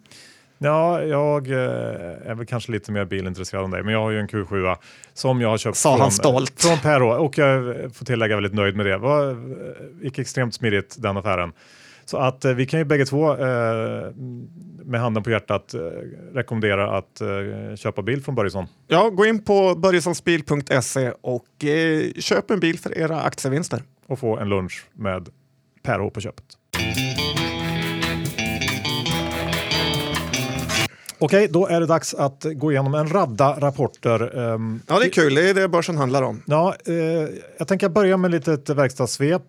Ja, 0.64 1.02
jag 1.02 1.50
eh, 1.50 2.30
är 2.30 2.34
väl 2.34 2.46
kanske 2.46 2.72
lite 2.72 2.92
mer 2.92 3.04
bilintresserad 3.04 3.64
än 3.64 3.70
dig, 3.70 3.82
men 3.82 3.92
jag 3.92 4.00
har 4.00 4.10
ju 4.10 4.20
en 4.20 4.28
Q7 4.28 4.76
som 5.14 5.40
jag 5.40 5.48
har 5.48 5.58
köpt 5.58 5.76
Sa 5.76 5.90
från, 5.90 6.00
han 6.00 6.10
stolt. 6.10 6.62
från 6.62 6.78
Perro 6.78 7.24
och 7.24 7.38
jag 7.38 7.74
får 7.94 8.04
tillägga 8.04 8.34
väldigt 8.34 8.54
nöjd 8.54 8.76
med 8.76 8.86
det. 8.86 8.98
Det 8.98 9.30
eh, 9.30 10.04
gick 10.04 10.18
extremt 10.18 10.54
smidigt 10.54 10.96
den 10.98 11.16
affären. 11.16 11.52
Så 12.04 12.16
att 12.16 12.44
eh, 12.44 12.52
vi 12.52 12.66
kan 12.66 12.80
ju 12.80 12.84
bägge 12.84 13.06
två 13.06 13.36
med 14.84 15.00
handen 15.00 15.22
på 15.22 15.30
hjärtat 15.30 15.74
rekommendera 16.34 16.96
att 16.98 17.22
köpa 17.78 18.02
bil 18.02 18.22
från 18.22 18.34
Börjesson. 18.34 18.66
Ja, 18.88 19.10
gå 19.10 19.26
in 19.26 19.44
på 19.44 19.74
börjessonsbil.se 19.74 21.12
och 21.20 21.46
köp 22.18 22.50
en 22.50 22.60
bil 22.60 22.78
för 22.78 22.98
era 22.98 23.20
aktievinster. 23.20 23.82
Och 24.06 24.18
få 24.18 24.38
en 24.38 24.48
lunch 24.48 24.86
med 24.92 25.28
Perro 25.82 26.10
på 26.10 26.20
köpet. 26.20 26.44
Okej, 31.24 31.48
då 31.50 31.66
är 31.66 31.80
det 31.80 31.86
dags 31.86 32.14
att 32.14 32.46
gå 32.54 32.72
igenom 32.72 32.94
en 32.94 33.08
radda 33.08 33.60
rapporter. 33.60 34.38
Um, 34.38 34.82
ja, 34.88 34.98
det 34.98 35.04
är 35.04 35.10
kul. 35.10 35.34
Det 35.34 35.50
är 35.50 35.54
det 35.54 35.68
börsen 35.68 35.96
handlar 35.96 36.22
om. 36.22 36.42
Ja, 36.46 36.74
eh, 36.86 36.94
jag 37.58 37.68
tänker 37.68 37.88
börja 37.88 38.16
med 38.16 38.30
lite 38.30 38.52
ett 38.52 38.70
verkstadssvep. 38.70 39.42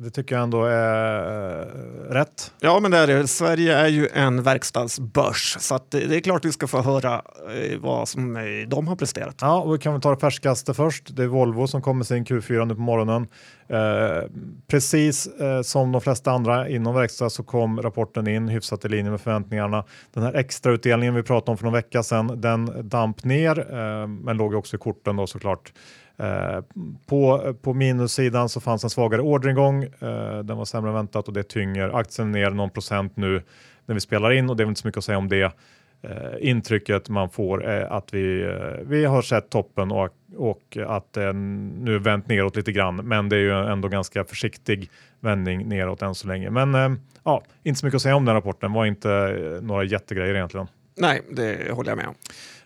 Det 0.00 0.10
tycker 0.10 0.34
jag 0.34 0.42
ändå 0.42 0.64
är 0.64 1.60
äh, 1.60 2.12
rätt. 2.12 2.52
Ja, 2.60 2.80
men 2.80 2.90
det 2.90 2.98
är 2.98 3.06
det. 3.06 3.28
Sverige 3.28 3.76
är 3.76 3.88
ju 3.88 4.08
en 4.14 4.42
verkstadsbörs 4.42 5.56
så 5.60 5.74
att 5.74 5.90
det 5.90 6.16
är 6.16 6.20
klart 6.20 6.44
vi 6.44 6.52
ska 6.52 6.66
få 6.66 6.82
höra 6.82 7.14
eh, 7.14 7.78
vad 7.78 8.08
som 8.08 8.36
eh, 8.36 8.42
de 8.68 8.88
har 8.88 8.96
presterat. 8.96 9.36
Ja, 9.40 9.60
och 9.60 9.74
vi 9.74 9.78
kan 9.78 9.92
väl 9.92 10.02
ta 10.02 10.10
det 10.10 10.20
färskaste 10.20 10.74
först. 10.74 11.16
Det 11.16 11.22
är 11.22 11.26
Volvo 11.26 11.66
som 11.66 11.82
kommer 11.82 12.04
sin 12.04 12.24
Q4 12.24 12.64
nu 12.64 12.74
på 12.74 12.80
morgonen. 12.80 13.26
Eh, 13.68 14.30
precis 14.66 15.26
eh, 15.26 15.62
som 15.62 15.92
de 15.92 16.00
flesta 16.00 16.30
andra 16.30 16.68
inom 16.68 16.94
verkstad 16.94 17.30
så 17.30 17.42
kom 17.42 17.82
rapporten 17.82 18.28
in 18.28 18.48
hyfsat 18.48 18.84
i 18.84 18.88
linje 18.88 19.10
med 19.10 19.20
förväntningarna. 19.20 19.84
Den 20.14 20.22
här 20.22 20.34
extrautdelningen 20.34 21.14
vi 21.14 21.22
pratade 21.22 21.50
om 21.50 21.56
för 21.56 21.64
någon 21.64 21.74
vecka 21.74 22.02
sedan, 22.02 22.40
den 22.40 22.88
damp 22.88 23.24
ner, 23.24 23.58
eh, 23.58 24.06
men 24.06 24.36
låg 24.36 24.54
också 24.54 24.76
i 24.76 24.78
korten 24.78 25.16
då 25.16 25.26
såklart. 25.26 25.72
Eh, 26.18 26.60
på, 27.06 27.54
på 27.62 27.74
minussidan 27.74 28.48
så 28.48 28.60
fanns 28.60 28.84
en 28.84 28.90
svagare 28.90 29.22
orderingång. 29.22 29.84
Eh, 29.84 30.38
den 30.38 30.56
var 30.56 30.64
sämre 30.64 30.90
än 30.90 30.94
väntat 30.94 31.28
och 31.28 31.34
det 31.34 31.42
tynger 31.42 31.98
aktien 31.98 32.32
ner 32.32 32.50
någon 32.50 32.70
procent 32.70 33.16
nu 33.16 33.42
när 33.86 33.94
vi 33.94 34.00
spelar 34.00 34.32
in 34.32 34.50
och 34.50 34.56
det 34.56 34.62
är 34.62 34.64
väl 34.64 34.70
inte 34.70 34.80
så 34.80 34.88
mycket 34.88 34.98
att 34.98 35.04
säga 35.04 35.18
om 35.18 35.28
det. 35.28 35.52
Eh, 36.02 36.10
intrycket 36.40 37.08
man 37.08 37.30
får 37.30 37.64
är 37.64 37.80
att 37.82 38.14
vi, 38.14 38.42
eh, 38.42 38.86
vi 38.86 39.04
har 39.04 39.22
sett 39.22 39.50
toppen 39.50 39.90
och, 39.90 40.08
och 40.36 40.78
att 40.86 41.12
den 41.12 41.68
nu 41.68 41.98
vänt 41.98 42.28
neråt 42.28 42.56
lite 42.56 42.72
grann. 42.72 42.96
Men 42.96 43.28
det 43.28 43.36
är 43.36 43.40
ju 43.40 43.52
ändå 43.52 43.88
ganska 43.88 44.24
försiktig 44.24 44.90
vändning 45.20 45.68
neråt 45.68 46.02
än 46.02 46.14
så 46.14 46.28
länge. 46.28 46.50
Men 46.50 46.74
eh, 46.74 46.90
ja, 47.24 47.42
inte 47.62 47.80
så 47.80 47.86
mycket 47.86 47.96
att 47.96 48.02
säga 48.02 48.16
om 48.16 48.24
den 48.24 48.34
rapporten. 48.34 48.72
var 48.72 48.86
inte 48.86 49.08
några 49.62 49.84
jättegrejer 49.84 50.34
egentligen. 50.34 50.66
Nej, 50.96 51.22
det 51.30 51.72
håller 51.72 51.90
jag 51.90 51.96
med 51.96 52.06
om. 52.08 52.14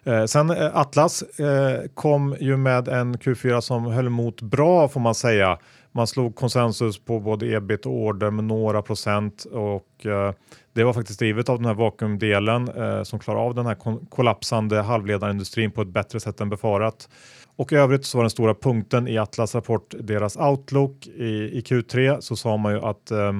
Eh, 0.04 0.24
sen 0.24 0.50
eh, 0.50 0.76
Atlas 0.76 1.22
eh, 1.22 1.80
kom 1.94 2.36
ju 2.40 2.56
med 2.56 2.88
en 2.88 3.14
Q4 3.14 3.60
som 3.60 3.84
höll 3.84 4.06
emot 4.06 4.42
bra 4.42 4.88
får 4.88 5.00
man 5.00 5.14
säga. 5.14 5.58
Man 5.92 6.06
slog 6.06 6.34
konsensus 6.34 7.04
på 7.04 7.20
både 7.20 7.46
ebit 7.46 7.86
och 7.86 7.92
order 7.92 8.30
med 8.30 8.44
några 8.44 8.82
procent 8.82 9.44
och 9.44 10.06
eh, 10.06 10.32
det 10.72 10.84
var 10.84 10.92
faktiskt 10.92 11.18
drivet 11.18 11.48
av 11.48 11.56
den 11.58 11.66
här 11.66 11.74
vakuumdelen 11.74 12.68
eh, 12.68 13.02
som 13.02 13.18
klarar 13.18 13.38
av 13.38 13.54
den 13.54 13.66
här 13.66 13.76
kollapsande 14.10 14.80
halvledarindustrin 14.80 15.70
på 15.70 15.82
ett 15.82 15.88
bättre 15.88 16.20
sätt 16.20 16.40
än 16.40 16.48
befarat. 16.48 17.08
Och 17.56 17.72
i 17.72 17.76
övrigt 17.76 18.04
så 18.04 18.18
var 18.18 18.22
den 18.22 18.30
stora 18.30 18.54
punkten 18.54 19.08
i 19.08 19.18
Atlas 19.18 19.54
rapport 19.54 19.94
deras 20.00 20.36
outlook 20.36 21.06
i, 21.06 21.58
i 21.58 21.60
Q3 21.60 22.20
så 22.20 22.36
sa 22.36 22.56
man 22.56 22.72
ju 22.72 22.80
att 22.80 23.10
eh, 23.10 23.32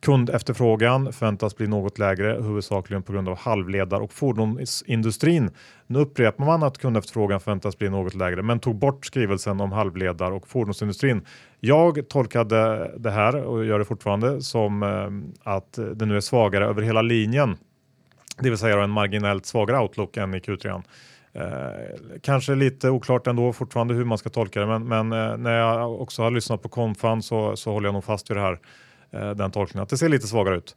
Kundefterfrågan 0.00 1.12
förväntas 1.12 1.56
bli 1.56 1.66
något 1.66 1.98
lägre, 1.98 2.32
huvudsakligen 2.42 3.02
på 3.02 3.12
grund 3.12 3.28
av 3.28 3.38
halvledar 3.38 4.00
och 4.00 4.12
fordonsindustrin. 4.12 5.50
Nu 5.86 5.98
upprepar 5.98 6.44
man 6.44 6.62
att 6.62 6.78
kundefterfrågan 6.78 7.40
förväntas 7.40 7.78
bli 7.78 7.90
något 7.90 8.14
lägre, 8.14 8.42
men 8.42 8.60
tog 8.60 8.76
bort 8.76 9.06
skrivelsen 9.06 9.60
om 9.60 9.72
halvledar 9.72 10.30
och 10.30 10.48
fordonsindustrin. 10.48 11.26
Jag 11.60 12.08
tolkade 12.08 12.90
det 12.98 13.10
här 13.10 13.36
och 13.36 13.64
gör 13.64 13.78
det 13.78 13.84
fortfarande 13.84 14.42
som 14.42 14.82
eh, 14.82 15.52
att 15.54 15.78
det 15.94 16.06
nu 16.06 16.16
är 16.16 16.20
svagare 16.20 16.66
över 16.66 16.82
hela 16.82 17.02
linjen, 17.02 17.56
det 18.38 18.50
vill 18.50 18.58
säga 18.58 18.82
en 18.82 18.90
marginellt 18.90 19.46
svagare 19.46 19.80
outlook 19.80 20.16
än 20.16 20.34
i 20.34 20.38
Q3. 20.38 20.82
Eh, 21.32 21.42
kanske 22.22 22.54
lite 22.54 22.90
oklart 22.90 23.26
ändå 23.26 23.52
fortfarande 23.52 23.94
hur 23.94 24.04
man 24.04 24.18
ska 24.18 24.30
tolka 24.30 24.60
det, 24.60 24.66
men, 24.66 24.88
men 24.88 25.12
eh, 25.12 25.36
när 25.36 25.58
jag 25.58 26.00
också 26.00 26.22
har 26.22 26.30
lyssnat 26.30 26.62
på 26.62 26.68
konfan 26.68 27.22
så, 27.22 27.56
så 27.56 27.72
håller 27.72 27.86
jag 27.86 27.94
nog 27.94 28.04
fast 28.04 28.30
vid 28.30 28.36
det 28.36 28.40
här 28.40 28.52
Eh, 28.52 28.58
Eh, 29.12 29.30
den 29.30 29.50
tolkningen, 29.50 29.82
att 29.82 29.88
det 29.88 29.98
ser 29.98 30.08
lite 30.08 30.26
svagare 30.26 30.56
ut. 30.56 30.76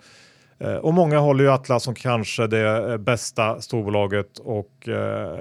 Eh, 0.60 0.76
och 0.76 0.94
många 0.94 1.20
håller 1.20 1.44
ju 1.44 1.52
Atlas 1.52 1.84
som 1.84 1.96
kanske 1.96 2.48
det 2.48 2.92
eh, 2.92 2.98
bästa 2.98 3.62
storbolaget 3.62 4.38
och 4.40 4.90
eh, 4.90 5.40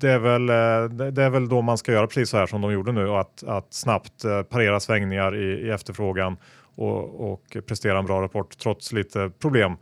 det 0.00 0.10
är, 0.10 0.18
väl, 0.18 0.48
eh, 0.48 1.08
det 1.10 1.22
är 1.22 1.30
väl 1.30 1.48
då 1.48 1.62
man 1.62 1.78
ska 1.78 1.92
göra 1.92 2.06
precis 2.06 2.30
så 2.30 2.36
här 2.36 2.46
som 2.46 2.60
de 2.60 2.72
gjorde 2.72 2.92
nu, 2.92 3.10
att, 3.10 3.42
att 3.42 3.74
snabbt 3.74 4.24
parera 4.48 4.80
svängningar 4.80 5.36
i, 5.36 5.66
i 5.66 5.70
efterfrågan 5.70 6.36
och, 6.76 7.32
och 7.32 7.56
prestera 7.66 7.98
en 7.98 8.06
bra 8.06 8.22
rapport 8.22 8.58
trots 8.58 8.92
lite 8.92 9.30
problem 9.38 9.72
Eh, 9.72 9.76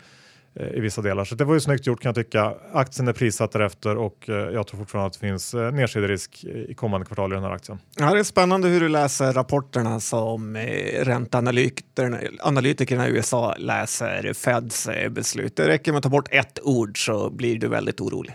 i 0.61 0.81
vissa 0.81 1.03
delar. 1.03 1.25
Så 1.25 1.35
det 1.35 1.45
var 1.45 1.55
ju 1.55 1.61
snyggt 1.61 1.87
gjort 1.87 2.03
kan 2.03 2.09
jag 2.09 2.15
tycka. 2.15 2.55
Aktien 2.73 3.09
är 3.09 3.13
prissatt 3.13 3.53
därefter 3.53 3.97
och 3.97 4.29
eh, 4.29 4.35
jag 4.35 4.67
tror 4.67 4.79
fortfarande 4.79 5.07
att 5.07 5.13
det 5.13 5.19
finns 5.19 5.55
eh, 5.55 5.73
nedsiderisk 5.73 6.45
i 6.45 6.75
kommande 6.75 7.07
kvartal 7.07 7.33
i 7.33 7.35
den 7.35 7.45
här 7.45 7.51
aktien. 7.51 7.79
Ja, 7.97 8.15
det 8.15 8.19
är 8.19 8.25
spännande 8.25 8.69
hur 8.69 8.81
du 8.81 8.89
läser 8.89 9.33
rapporterna 9.33 10.01
som 10.01 10.57
ränteanalytikerna 11.01 13.09
i 13.09 13.11
USA 13.11 13.55
läser 13.59 14.33
Feds 14.33 14.89
beslut. 15.11 15.57
Det 15.57 15.69
räcker 15.69 15.93
med 15.93 15.99
att 15.99 16.03
ta 16.03 16.09
bort 16.09 16.29
ett 16.31 16.59
ord 16.63 17.07
så 17.07 17.31
blir 17.31 17.59
du 17.59 17.69
väldigt 17.69 18.01
orolig. 18.01 18.35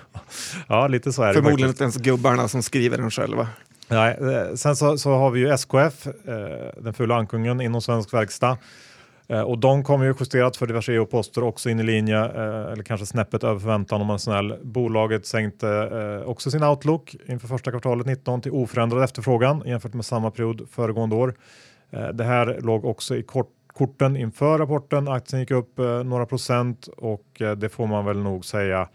ja, 0.68 0.88
lite 0.88 1.12
så 1.12 1.22
är 1.22 1.28
det. 1.28 1.34
Förmodligen 1.34 1.70
inte 1.70 1.84
ens 1.84 1.96
gubbarna 1.96 2.48
som 2.48 2.62
skriver 2.62 2.98
den 2.98 3.10
själva. 3.10 3.48
Nej, 3.88 4.18
sen 4.56 4.76
så, 4.76 4.98
så 4.98 5.14
har 5.14 5.30
vi 5.30 5.40
ju 5.40 5.48
SKF, 5.48 6.06
den 6.76 6.94
fula 6.94 7.16
ankungen 7.16 7.60
inom 7.60 7.82
svensk 7.82 8.14
verkstad. 8.14 8.58
Eh, 9.28 9.40
och 9.40 9.58
de 9.58 9.84
kommer 9.84 10.04
ju 10.04 10.14
justerat 10.20 10.56
för 10.56 10.66
diverse 10.66 10.92
EU-poster 10.92 11.42
också 11.42 11.70
in 11.70 11.80
i 11.80 11.82
linje, 11.82 12.24
eh, 12.24 12.72
eller 12.72 12.82
kanske 12.82 13.06
snäppet 13.06 13.44
över 13.44 13.60
förväntan 13.60 14.00
om 14.00 14.06
man 14.06 14.14
är 14.14 14.18
snäll. 14.18 14.54
Bolaget 14.62 15.26
sänkte 15.26 15.68
eh, 15.68 16.28
också 16.30 16.50
sin 16.50 16.62
outlook 16.62 17.16
inför 17.26 17.48
första 17.48 17.70
kvartalet 17.70 18.06
19 18.06 18.40
till 18.40 18.52
oförändrad 18.52 19.04
efterfrågan 19.04 19.62
jämfört 19.66 19.94
med 19.94 20.04
samma 20.04 20.30
period 20.30 20.68
föregående 20.70 21.16
år. 21.16 21.34
Eh, 21.90 22.08
det 22.08 22.24
här 22.24 22.58
låg 22.60 22.84
också 22.84 23.16
i 23.16 23.22
kort 23.22 23.50
korten 23.74 24.16
inför 24.16 24.58
rapporten. 24.58 25.08
Aktien 25.08 25.40
gick 25.40 25.50
upp 25.50 25.78
eh, 25.78 26.04
några 26.04 26.26
procent 26.26 26.86
och 26.96 27.42
eh, 27.42 27.52
det 27.52 27.68
får 27.68 27.86
man 27.86 28.04
väl 28.04 28.18
nog 28.18 28.44
säga 28.44 28.88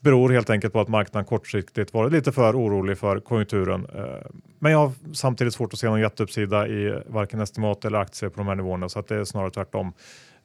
beror 0.00 0.30
helt 0.30 0.50
enkelt 0.50 0.72
på 0.72 0.80
att 0.80 0.88
marknaden 0.88 1.24
kortsiktigt 1.24 1.94
varit 1.94 2.12
lite 2.12 2.32
för 2.32 2.56
orolig 2.56 2.98
för 2.98 3.20
konjunkturen. 3.20 3.86
Eh, 3.94 4.30
men 4.58 4.72
jag 4.72 4.78
har 4.78 4.92
samtidigt 5.14 5.54
svårt 5.54 5.72
att 5.72 5.78
se 5.78 5.86
någon 5.86 6.00
jätteuppsida 6.00 6.68
i 6.68 7.02
varken 7.06 7.40
estimat 7.40 7.84
eller 7.84 7.98
aktier 7.98 8.30
på 8.30 8.36
de 8.36 8.46
här 8.46 8.54
nivåerna 8.54 8.88
så 8.88 8.98
att 8.98 9.08
det 9.08 9.14
är 9.14 9.24
snarare 9.24 9.50
tvärtom. 9.50 9.92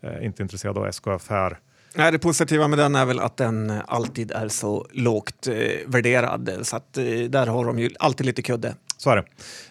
Eh, 0.01 0.25
inte 0.25 0.43
intresserad 0.43 0.77
av 0.77 0.87
SKF 0.87 1.29
här. 1.29 1.57
Nej, 1.97 2.11
det 2.11 2.19
positiva 2.19 2.67
med 2.67 2.79
den 2.79 2.95
är 2.95 3.05
väl 3.05 3.19
att 3.19 3.37
den 3.37 3.73
alltid 3.87 4.31
är 4.31 4.47
så 4.47 4.87
lågt 4.91 5.47
eh, 5.47 5.53
värderad 5.87 6.49
så 6.61 6.75
att 6.75 6.97
eh, 6.97 7.03
där 7.29 7.47
har 7.47 7.65
de 7.65 7.79
ju 7.79 7.89
alltid 7.99 8.25
lite 8.25 8.41
kudde. 8.41 8.75
Så 8.97 9.09
är 9.09 9.15
det. 9.15 9.23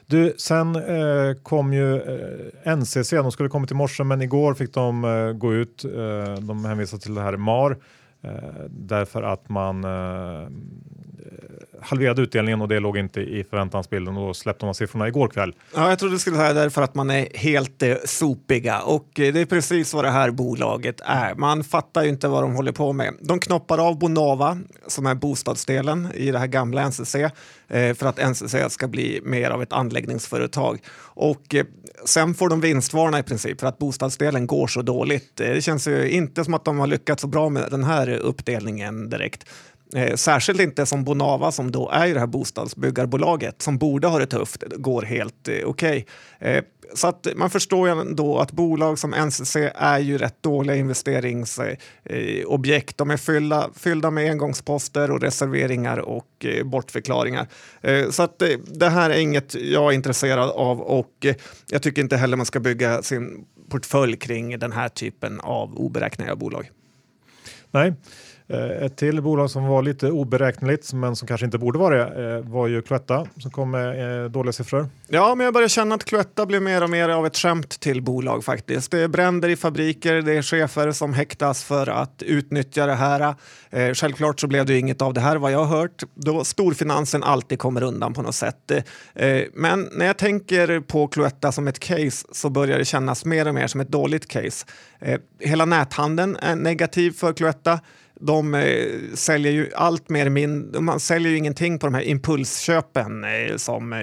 Du, 0.07 0.35
sen 0.39 0.77
eh, 0.77 1.35
kom 1.43 1.73
ju 1.73 1.97
eh, 1.97 2.77
NCC, 2.77 3.11
de 3.11 3.33
skulle 3.33 3.49
kommit 3.49 3.71
i 3.71 3.75
morse 3.75 4.05
men 4.05 4.23
igår 4.23 4.55
fick 4.55 4.75
de 4.75 5.05
eh, 5.05 5.33
gå 5.33 5.55
ut. 5.55 5.85
de 6.41 6.65
hänvisar 6.65 6.99
till 6.99 7.15
det 7.15 7.21
här 7.21 7.37
MAR 7.37 7.71
Eh, 7.71 7.79
Eh, 8.25 8.65
därför 8.71 9.23
att 9.23 9.49
man 9.49 9.85
eh, 9.85 10.49
halverade 11.85 12.23
utdelningen 12.23 12.61
och 12.61 12.69
det 12.69 12.81
låg 12.81 12.97
inte 12.97 13.21
i 13.21 13.45
förväntansbilden 13.45 14.17
och 14.17 14.27
då 14.27 14.35
släppte 14.35 14.65
man 14.65 14.75
siffrorna 14.75 15.09
igår 15.09 15.29
kväll. 15.29 15.55
Ja, 15.75 15.89
jag 15.89 15.99
trodde 15.99 16.15
du 16.15 16.19
skulle 16.19 16.37
säga 16.37 16.53
därför 16.53 16.83
att 16.83 16.95
man 16.95 17.11
är 17.11 17.29
helt 17.35 17.83
eh, 17.83 17.95
sopiga 18.05 18.81
och 18.81 19.21
eh, 19.21 19.33
det 19.33 19.41
är 19.41 19.47
precis 19.47 19.95
vad 19.95 20.05
det 20.05 20.11
här 20.11 20.31
bolaget 20.31 21.01
är. 21.05 21.35
Man 21.35 21.65
fattar 21.65 22.03
ju 22.03 22.09
inte 22.09 22.29
vad 22.29 22.43
de 22.43 22.55
håller 22.55 22.73
på 22.73 22.93
med. 22.93 23.15
De 23.21 23.41
knoppar 23.41 23.89
av 23.89 23.99
Bonava 23.99 24.59
som 24.87 25.07
är 25.07 25.15
bostadsdelen 25.15 26.09
i 26.15 26.31
det 26.31 26.39
här 26.39 26.47
gamla 26.47 26.89
NCC 26.89 27.15
eh, 27.15 27.95
för 27.95 28.07
att 28.07 28.31
NCC 28.31 28.55
ska 28.69 28.89
bli 28.89 29.21
mer 29.25 29.51
av 29.51 29.63
ett 29.63 29.73
anläggningsföretag 29.73 30.79
och 31.15 31.55
eh, 31.55 31.65
sen 32.05 32.35
får 32.35 32.49
de 32.49 32.61
vinstvarna 32.61 33.19
i 33.19 33.23
princip 33.23 33.61
för 33.61 33.67
att 33.67 33.79
bostadsdelen 33.79 34.47
går 34.47 34.67
så 34.67 34.83
dåligt. 34.83 35.41
Eh, 35.41 35.51
det 35.51 35.63
känns 35.63 35.89
ju 35.89 36.11
inte 36.11 36.45
som 36.45 36.55
att 36.55 36.65
de 36.65 36.79
har 36.79 36.87
lyckats 36.87 37.21
så 37.21 37.29
bra 37.29 37.49
med 37.49 37.71
den 37.71 37.85
här 37.85 38.09
uppdelningen 38.09 39.11
direkt. 39.11 39.47
Eh, 39.95 40.15
särskilt 40.15 40.61
inte 40.61 40.87
som 40.87 41.05
Bonava 41.05 41.53
som 41.53 41.71
då 41.71 41.91
är 41.91 42.07
ju 42.07 42.15
det 42.15 42.21
här 42.21 42.27
bostadsbyggarbolaget 42.27 43.63
som 43.63 43.79
borde 43.79 44.07
ha 44.07 44.19
det 44.19 44.27
tufft, 44.27 44.65
går 44.77 45.03
helt 45.03 45.49
eh, 45.49 45.55
okej. 45.65 45.67
Okay. 45.67 46.05
Eh, 46.53 46.65
så 46.95 47.07
att 47.07 47.27
man 47.37 47.51
förstår 47.51 47.89
ju 47.89 48.01
ändå 48.01 48.39
att 48.39 48.53
bolag 48.53 48.99
som 48.99 49.15
NCC 49.15 49.57
är 49.75 49.99
ju 49.99 50.19
rätt 50.19 50.43
dåliga 50.43 50.77
investeringsobjekt. 50.77 53.01
Eh, 53.01 53.05
De 53.05 53.11
är 53.11 53.17
fyllda, 53.17 53.71
fyllda 53.77 54.11
med 54.11 54.31
engångsposter 54.31 55.11
och 55.11 55.21
reserveringar 55.21 55.99
och 55.99 56.45
eh, 56.45 56.65
bortförklaringar. 56.65 57.47
Eh, 57.81 58.11
så 58.11 58.23
att 58.23 58.43
det 58.67 58.89
här 58.89 59.11
är 59.11 59.19
inget 59.19 59.55
jag 59.55 59.93
är 59.93 59.95
intresserad 59.95 60.51
av 60.51 60.81
och 60.81 61.27
jag 61.71 61.83
tycker 61.83 62.03
inte 62.03 62.17
heller 62.17 62.37
man 62.37 62.47
ska 62.47 62.61
bygga 62.61 63.03
sin 63.03 63.45
portfölj 63.69 64.17
kring 64.17 64.59
den 64.59 64.73
här 64.73 64.89
typen 64.89 65.41
av 65.41 65.77
oberäkneliga 65.77 66.37
bolag. 66.37 66.71
Nej. 67.71 67.93
Eh, 68.49 68.85
ett 68.85 68.97
till 68.97 69.23
bolag 69.23 69.51
som 69.51 69.65
var 69.67 69.83
lite 69.83 70.11
oberäkneligt 70.11 70.93
men 70.93 71.17
som 71.17 71.29
kanske 71.29 71.45
inte 71.45 71.59
borde 71.59 71.79
vara 71.79 71.97
det 71.97 72.35
eh, 72.35 72.51
var 72.51 72.67
ju 72.67 72.83
Cloetta 72.83 73.27
som 73.37 73.51
kom 73.51 73.71
med 73.71 74.25
eh, 74.25 74.31
dåliga 74.31 74.53
siffror. 74.53 74.89
Ja, 75.09 75.35
men 75.35 75.45
jag 75.45 75.55
börjar 75.55 75.69
känna 75.69 75.95
att 75.95 76.05
Cloetta 76.05 76.47
blir 76.47 76.61
mer 76.61 76.83
och 76.83 76.91
mer 76.91 77.09
av 77.09 77.27
ett 77.27 77.37
skämt 77.37 77.81
till 77.81 78.03
bolag 78.03 78.45
faktiskt. 78.45 78.91
Det 78.91 79.01
är 79.01 79.09
bränder 79.09 79.49
i 79.49 79.57
fabriker, 79.57 80.15
det 80.15 80.33
är 80.33 80.43
chefer 80.43 80.93
som 80.93 81.15
häktas 81.15 81.65
för 81.65 81.89
att 81.89 82.23
utnyttja 82.23 82.87
det 82.87 82.95
här. 82.95 83.35
Självklart 83.95 84.41
så 84.41 84.47
blev 84.47 84.67
det 84.67 84.79
inget 84.79 85.03
av 85.03 85.15
det 85.15 85.21
här 85.21 85.37
vad 85.37 85.53
jag 85.53 85.65
har 85.65 85.79
hört, 85.79 86.03
då 86.15 86.45
storfinansen 86.45 87.23
alltid 87.23 87.59
kommer 87.59 87.83
undan 87.83 88.13
på 88.13 88.23
något 88.23 88.35
sätt. 88.35 88.73
Men 89.53 89.89
när 89.93 90.07
jag 90.07 90.19
tänker 90.19 90.81
på 90.81 91.09
Cloetta 91.09 91.53
som 91.53 91.69
ett 91.69 91.79
case 91.79 92.27
så 92.33 92.51
börjar 92.51 92.79
det 92.79 92.85
kännas 92.85 93.25
mer 93.25 93.49
och 93.49 93.55
mer 93.55 93.67
som 93.67 93.81
ett 93.81 93.89
dåligt 93.89 94.29
case. 94.29 94.67
Hela 95.41 95.65
näthandeln 95.65 96.37
är 96.37 96.57
negativ 96.57 97.11
för 97.11 97.33
Cloetta. 97.33 97.81
De 98.21 98.55
eh, 98.55 98.87
säljer 99.15 99.53
ju 99.53 99.71
allt 99.75 100.09
mer 100.09 100.29
mindre, 100.29 100.81
man 100.81 101.01
säljer 101.01 101.31
ju 101.31 101.39
ingenting 101.39 101.79
på 101.79 101.87
de 101.87 101.95
här 101.95 102.03
impulsköpen 102.03 103.25
eh, 103.25 103.57
som 103.57 103.93
eh, 103.93 103.99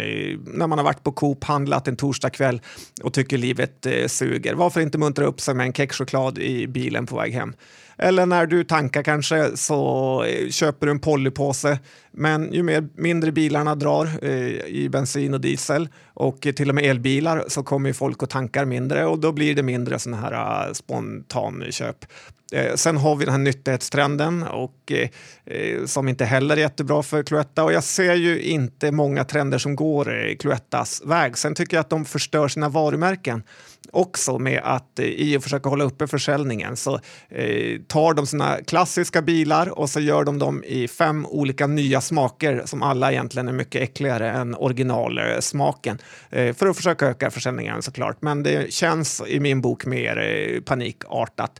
när 0.46 0.68
man 0.68 0.78
har 0.78 0.86
varit 0.86 1.04
på 1.04 1.12
Coop, 1.12 1.44
handlat 1.44 1.88
en 1.88 1.96
torsdagkväll 1.96 2.62
och 3.04 3.14
tycker 3.14 3.38
livet 3.38 3.86
eh, 3.86 4.08
suger. 4.08 4.54
Varför 4.54 4.82
inte 4.82 4.98
muntra 4.98 5.26
upp 5.26 5.42
sig 5.42 5.56
med 5.56 5.66
en 5.66 5.74
kexchoklad 5.74 6.38
i 6.38 6.68
bilen 6.68 7.06
på 7.06 7.16
väg 7.18 7.34
hem? 7.34 7.54
Eller 7.98 8.26
när 8.26 8.46
du 8.46 8.64
tankar 8.64 9.04
kanske 9.04 9.58
så 9.58 10.24
eh, 10.24 10.50
köper 10.50 10.86
du 10.86 10.92
en 10.92 11.00
polypåse. 11.00 11.80
Men 12.12 12.54
ju 12.54 12.64
mer, 12.64 12.88
mindre 12.96 13.32
bilarna 13.32 13.76
drar 13.76 14.10
eh, 14.22 14.66
i 14.66 14.90
bensin 14.92 15.34
och 15.34 15.42
diesel 15.42 15.90
och 16.14 16.42
till 16.56 16.70
och 16.70 16.76
med 16.76 16.84
elbilar 16.84 17.46
så 17.48 17.64
kommer 17.64 17.94
folk 17.94 18.24
och 18.24 18.30
tankar 18.30 18.66
mindre 18.66 19.06
och 19.06 19.20
då 19.20 19.32
blir 19.32 19.56
det 19.56 19.64
mindre 19.64 20.00
sådana 20.00 20.22
här 20.22 20.68
eh, 20.68 20.74
spontanköp. 20.74 22.06
Eh, 22.52 22.76
sen 22.76 22.98
har 22.98 23.16
vi 23.16 23.26
den 23.26 23.34
här 23.34 23.40
nyttighetstrenden 23.40 24.44
och, 24.44 24.92
eh, 24.92 25.10
eh, 25.46 25.86
som 25.86 26.08
inte 26.08 26.26
heller 26.26 26.58
är 26.58 26.62
jättebra 26.62 27.04
för 27.04 27.24
Cloetta 27.24 27.64
och 27.64 27.74
jag 27.74 27.84
ser 27.84 28.16
ju 28.16 28.42
inte 28.42 28.92
många 28.92 29.24
trender 29.24 29.58
som 29.58 29.76
går 29.76 30.16
eh, 30.16 30.36
Cloettas 30.36 31.02
väg. 31.06 31.38
Sen 31.38 31.56
tycker 31.56 31.78
jag 31.78 31.82
att 31.82 31.90
de 31.90 32.06
förstör 32.06 32.48
sina 32.48 32.70
varumärken 32.70 33.44
också 33.92 34.40
med 34.40 34.62
att 34.64 35.00
eh, 35.00 35.06
i 35.06 35.38
och 35.38 35.44
försöka 35.44 35.70
hålla 35.70 35.84
uppe 35.84 36.08
försäljningen 36.08 36.76
så 36.78 37.00
eh, 37.30 37.80
tar 37.88 38.14
de 38.14 38.28
sina 38.28 38.58
klassiska 38.68 39.22
bilar 39.22 39.80
och 39.80 39.90
så 39.90 40.00
gör 40.00 40.24
de 40.24 40.40
dem 40.40 40.64
i 40.64 40.88
fem 40.88 41.26
olika 41.26 41.68
nya 41.68 42.02
smaker 42.02 42.62
som 42.66 42.84
alla 42.84 43.12
egentligen 43.12 43.48
är 43.48 43.54
mycket 43.54 43.82
äckligare 43.82 44.32
än 44.32 44.56
originalsmaken 44.56 45.98
eh, 46.30 46.54
för 46.54 46.68
att 46.68 46.78
försöka 46.78 47.08
öka 47.08 47.32
försäljningen 47.32 47.82
såklart. 47.82 48.18
Men 48.22 48.44
det 48.44 48.74
känns 48.74 49.22
i 49.28 49.40
min 49.40 49.62
bok 49.62 49.86
mer 49.86 50.18
eh, 50.18 50.62
panikartat. 50.62 51.60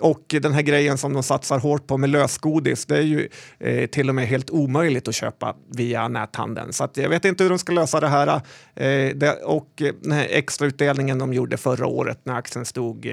Och 0.00 0.24
den 0.28 0.52
här 0.52 0.62
grejen 0.62 0.98
som 0.98 1.12
de 1.12 1.22
satsar 1.22 1.58
hårt 1.58 1.86
på 1.86 1.96
med 1.96 2.10
lösgodis, 2.10 2.86
det 2.86 2.96
är 2.96 3.02
ju 3.02 3.28
eh, 3.58 3.86
till 3.86 4.08
och 4.08 4.14
med 4.14 4.26
helt 4.26 4.50
omöjligt 4.50 5.08
att 5.08 5.14
köpa 5.14 5.56
via 5.68 6.08
näthandeln. 6.08 6.72
Så 6.72 6.88
jag 6.94 7.08
vet 7.08 7.24
inte 7.24 7.42
hur 7.42 7.50
de 7.50 7.58
ska 7.58 7.72
lösa 7.72 8.00
det 8.00 8.08
här. 8.08 8.26
Eh, 8.74 9.14
det, 9.14 9.32
och 9.44 9.82
den 10.00 10.12
här 10.12 10.26
extrautdelningen 10.30 11.18
de 11.18 11.34
gjorde 11.34 11.56
förra 11.56 11.86
året 11.86 12.20
när 12.24 12.34
aktien 12.34 12.64
stod 12.64 13.06
eh, 13.06 13.12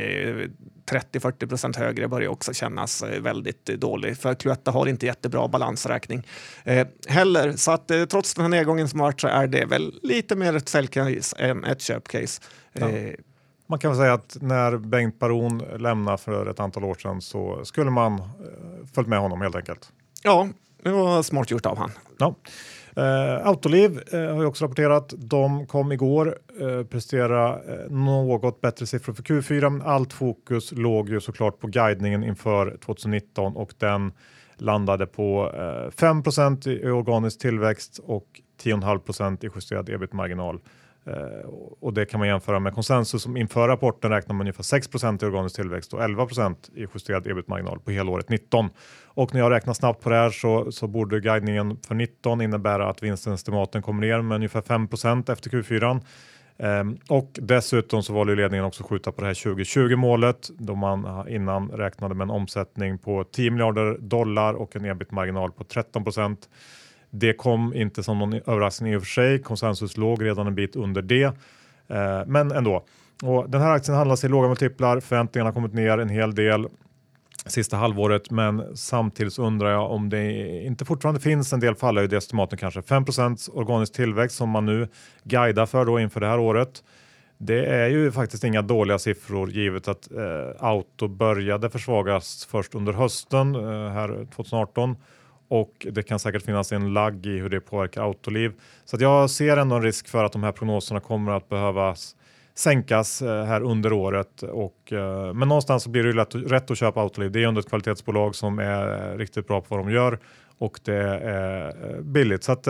30-40 0.86 1.48
procent 1.48 1.76
högre 1.76 2.08
börjar 2.08 2.30
också 2.30 2.54
kännas 2.54 3.04
eh, 3.04 3.22
väldigt 3.22 3.66
dålig. 3.66 4.18
För 4.18 4.34
Cloetta 4.34 4.72
har 4.72 4.88
inte 4.88 5.06
jättebra 5.06 5.48
balansräkning 5.48 6.28
eh, 6.64 6.88
heller. 7.08 7.52
Så 7.52 7.72
att 7.72 7.92
eh, 7.92 8.06
trots 8.06 8.34
den 8.34 8.42
här 8.42 8.50
nedgången 8.50 8.90
som 8.90 9.00
varit 9.00 9.22
så 9.22 9.28
är 9.28 9.48
det 9.48 9.66
väl 9.66 10.00
lite 10.04 10.36
mer 10.36 10.56
ett 10.56 10.70
säljcase 10.70 11.36
än 11.40 11.64
ett 11.64 11.82
köpcase. 11.82 12.42
Ja. 12.74 12.88
Eh, 13.66 13.70
man 13.70 13.80
kan 13.80 13.92
väl 13.92 13.98
säga 13.98 14.14
att 14.14 14.38
när 14.42 14.78
Bengt 14.78 15.20
Baron 15.20 15.64
lämnade 15.78 16.18
för 16.18 16.50
ett 16.50 16.60
antal 16.60 16.84
år 16.84 16.96
sedan 16.96 17.22
så 17.22 17.66
skulle 17.66 17.92
man 17.92 18.14
eh, 18.20 18.26
följt 18.94 19.08
med 19.08 19.20
honom 19.20 19.42
helt 19.42 19.56
enkelt. 19.56 19.92
Ja, 20.24 20.48
det 20.84 20.90
var 20.92 21.24
smart 21.24 21.52
gjort 21.52 21.66
av 21.66 21.78
han. 21.78 21.92
Ja. 22.18 22.36
Eh, 22.96 23.48
Autoliv 23.48 24.02
eh, 24.12 24.20
har 24.20 24.42
ju 24.42 24.46
också 24.46 24.66
rapporterat. 24.66 25.14
De 25.18 25.66
kom 25.68 25.92
igår 25.92 26.38
eh, 26.62 26.84
prestera 26.84 27.50
eh, 27.50 27.90
något 27.90 28.62
bättre 28.62 28.86
siffror 28.86 29.14
för 29.14 29.24
Q4. 29.24 29.70
Men 29.70 29.82
allt 29.82 30.14
fokus 30.14 30.72
låg 30.72 31.10
ju 31.10 31.20
såklart 31.22 31.60
på 31.60 31.68
guidningen 31.68 32.24
inför 32.24 32.78
2019 32.86 33.56
och 33.56 33.74
den 33.78 34.12
landade 34.58 35.06
på 35.06 35.52
eh, 35.54 35.92
5 35.92 36.24
i 36.66 36.90
organisk 36.90 37.40
tillväxt 37.40 38.00
och 38.04 38.42
10,5% 38.64 39.46
i 39.46 39.50
justerad 39.56 39.90
ebit-marginal. 39.90 40.60
Eh, 41.08 41.50
och 41.80 41.94
det 41.94 42.06
kan 42.06 42.20
man 42.20 42.28
jämföra 42.28 42.60
med 42.60 42.74
konsensus 42.74 43.22
som 43.24 43.38
inför 43.38 43.68
rapporten 43.68 44.12
räknar 44.12 44.36
med 44.36 44.42
ungefär 44.42 44.64
6% 44.64 45.24
i 45.24 45.26
organisk 45.26 45.56
tillväxt 45.56 45.94
och 45.94 46.02
11% 46.02 46.56
i 46.76 46.88
justerad 46.94 47.28
ebit-marginal 47.28 47.80
på 47.80 47.92
helåret 47.92 48.30
19. 48.30 48.70
Och 49.06 49.34
när 49.34 49.42
jag 49.42 49.52
räknar 49.52 49.74
snabbt 49.74 50.04
på 50.04 50.10
det 50.10 50.16
här 50.16 50.30
så, 50.30 50.72
så 50.72 50.88
borde 50.88 51.20
guidningen 51.20 51.78
för 51.88 51.96
19 51.96 52.42
innebära 52.42 52.90
att 52.90 53.04
vinstestimaten 53.04 53.82
kommer 53.82 54.02
ner 54.02 54.22
med 54.22 54.36
ungefär 54.36 54.62
5% 54.62 55.32
efter 55.32 55.50
Q4. 55.50 55.92
Um, 55.92 56.02
ehm, 56.58 56.98
och 57.10 57.40
dessutom 57.42 58.04
så 58.04 58.14
valde 58.14 58.36
ledningen 58.36 58.66
också 58.66 58.84
skjuta 58.84 59.12
på 59.12 59.22
det 59.22 59.28
här 59.28 59.44
2020 59.44 59.96
målet 59.96 60.50
då 60.58 60.76
man 60.76 61.30
innan 61.30 61.70
räknade 61.70 62.16
med 62.16 62.26
en 62.26 62.32
omsättning 62.32 62.98
på 62.98 63.24
10 63.24 63.52
miljarder 63.52 63.98
dollar 63.98 64.54
och 64.54 64.76
en 64.76 64.86
ebit-marginal 64.86 65.52
på 65.52 65.64
13 65.64 66.04
det 67.20 67.34
kom 67.34 67.74
inte 67.74 68.04
som 68.04 68.20
någon 68.20 68.34
överraskning 68.34 68.94
i 68.94 68.96
och 68.96 69.02
för 69.02 69.08
sig. 69.08 69.42
Konsensus 69.42 69.98
låg 69.98 70.26
redan 70.26 70.48
en 70.48 70.56
bit 70.56 70.76
under 70.76 71.02
det, 71.02 71.24
eh, 71.24 72.26
men 72.28 72.52
ändå. 72.52 72.86
Och 73.24 73.50
den 73.50 73.62
här 73.62 73.72
aktien 73.72 73.98
handlas 73.98 74.24
i 74.24 74.28
låga 74.28 74.48
multiplar. 74.48 75.00
Förväntningarna 75.00 75.48
har 75.48 75.54
kommit 75.54 75.74
ner 75.74 75.98
en 75.98 76.10
hel 76.10 76.36
del 76.36 76.68
sista 77.46 77.78
halvåret, 77.78 78.32
men 78.32 78.78
samtidigt 78.78 79.34
så 79.34 79.44
undrar 79.44 79.72
jag 79.72 79.92
om 79.92 80.10
det 80.10 80.32
inte 80.66 80.86
fortfarande 80.86 81.22
finns 81.22 81.54
en 81.54 81.60
del 81.60 81.76
fallhöjd 81.76 82.14
i 82.14 82.16
estimaten 82.16 82.58
kanske. 82.58 82.80
5% 82.80 83.50
organisk 83.54 83.94
tillväxt 83.94 84.38
som 84.38 84.50
man 84.50 84.66
nu 84.66 84.88
guidar 85.24 85.66
för 85.66 85.86
då 85.86 86.00
inför 86.00 86.20
det 86.20 86.28
här 86.28 86.40
året. 86.40 86.84
Det 87.38 87.66
är 87.66 87.88
ju 87.88 88.12
faktiskt 88.12 88.44
inga 88.44 88.62
dåliga 88.62 89.00
siffror 89.00 89.50
givet 89.50 89.88
att 89.88 90.12
eh, 90.12 90.66
auto 90.66 91.08
började 91.08 91.70
försvagas 91.70 92.48
först 92.52 92.76
under 92.76 92.94
hösten 92.94 93.56
eh, 93.56 93.62
här 93.90 94.28
2018 94.36 94.96
och 95.48 95.88
det 95.92 96.04
kan 96.04 96.20
säkert 96.20 96.44
finnas 96.44 96.72
en 96.72 96.94
lagg 96.94 97.26
i 97.26 97.40
hur 97.40 97.50
det 97.50 97.60
påverkar 97.60 98.04
Autoliv. 98.04 98.54
Så 98.86 98.98
jag 99.00 99.30
ser 99.30 99.58
ändå 99.58 99.76
en 99.76 99.82
risk 99.82 100.08
för 100.08 100.24
att 100.24 100.32
de 100.32 100.44
här 100.44 100.52
prognoserna 100.52 101.00
kommer 101.00 101.32
att 101.32 101.50
behöva 101.50 101.96
sänkas 102.56 103.22
eh, 103.22 103.46
här 103.46 103.62
under 103.62 103.94
året. 103.94 104.44
Och, 104.44 104.94
eh, 104.94 105.34
men 105.34 105.48
någonstans 105.48 105.84
så 105.84 105.90
blir 105.90 106.04
det 106.04 106.14
lätt, 106.14 106.36
rätt 106.36 106.72
att 106.72 106.78
köpa 106.78 107.02
Autoliv. 107.02 107.32
Det 107.32 107.44
är 107.44 107.48
ändå 107.48 107.60
ett 107.60 107.70
kvalitetsbolag 107.70 108.36
som 108.36 108.60
är 108.60 109.18
riktigt 109.18 109.48
bra 109.48 109.62
på 109.62 109.76
vad 109.76 109.86
de 109.86 109.92
gör 109.92 110.20
och 110.58 110.80
det 110.84 110.96
är 111.24 111.68
eh, 111.68 112.02
billigt. 112.02 112.44
Så 112.44 112.52
att, 112.52 112.68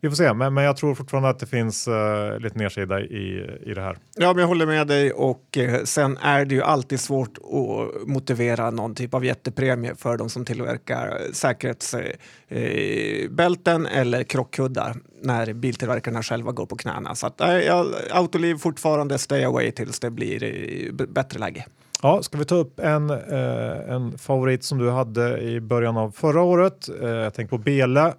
vi 0.00 0.08
får 0.08 0.16
se, 0.16 0.34
men, 0.34 0.54
men 0.54 0.64
jag 0.64 0.76
tror 0.76 0.94
fortfarande 0.94 1.28
att 1.28 1.38
det 1.38 1.46
finns 1.46 1.88
uh, 1.88 2.38
lite 2.38 2.58
nedsida 2.58 3.00
i, 3.00 3.50
i 3.66 3.74
det 3.74 3.80
här. 3.80 3.98
Ja, 4.16 4.32
men 4.32 4.40
jag 4.40 4.48
håller 4.48 4.66
med 4.66 4.86
dig 4.86 5.12
och 5.12 5.58
eh, 5.58 5.82
sen 5.84 6.16
är 6.16 6.44
det 6.44 6.54
ju 6.54 6.62
alltid 6.62 7.00
svårt 7.00 7.38
att 7.38 8.08
motivera 8.08 8.70
någon 8.70 8.94
typ 8.94 9.14
av 9.14 9.24
jättepremie 9.24 9.94
för 9.94 10.16
de 10.16 10.28
som 10.28 10.44
tillverkar 10.44 11.18
säkerhetsbälten 11.32 13.86
eh, 13.86 13.98
eller 13.98 14.22
krockkuddar 14.22 14.96
när 15.22 15.52
biltillverkarna 15.52 16.22
själva 16.22 16.52
går 16.52 16.66
på 16.66 16.76
knäna. 16.76 17.14
Så 17.14 17.26
att, 17.26 17.40
eh, 17.40 17.84
Autoliv 18.10 18.58
fortfarande 18.58 19.18
stay 19.18 19.44
away 19.44 19.70
tills 19.70 20.00
det 20.00 20.10
blir 20.10 20.92
bättre 20.92 21.38
läge. 21.38 21.66
Ja, 22.02 22.22
ska 22.22 22.38
vi 22.38 22.44
ta 22.44 22.54
upp 22.54 22.80
en, 22.80 23.10
en 23.10 24.18
favorit 24.18 24.64
som 24.64 24.78
du 24.78 24.90
hade 24.90 25.38
i 25.38 25.60
början 25.60 25.96
av 25.96 26.10
förra 26.10 26.42
året? 26.42 26.88
Jag 27.00 27.34
tänker 27.34 27.50
på 27.50 27.58
Bele 27.58 28.12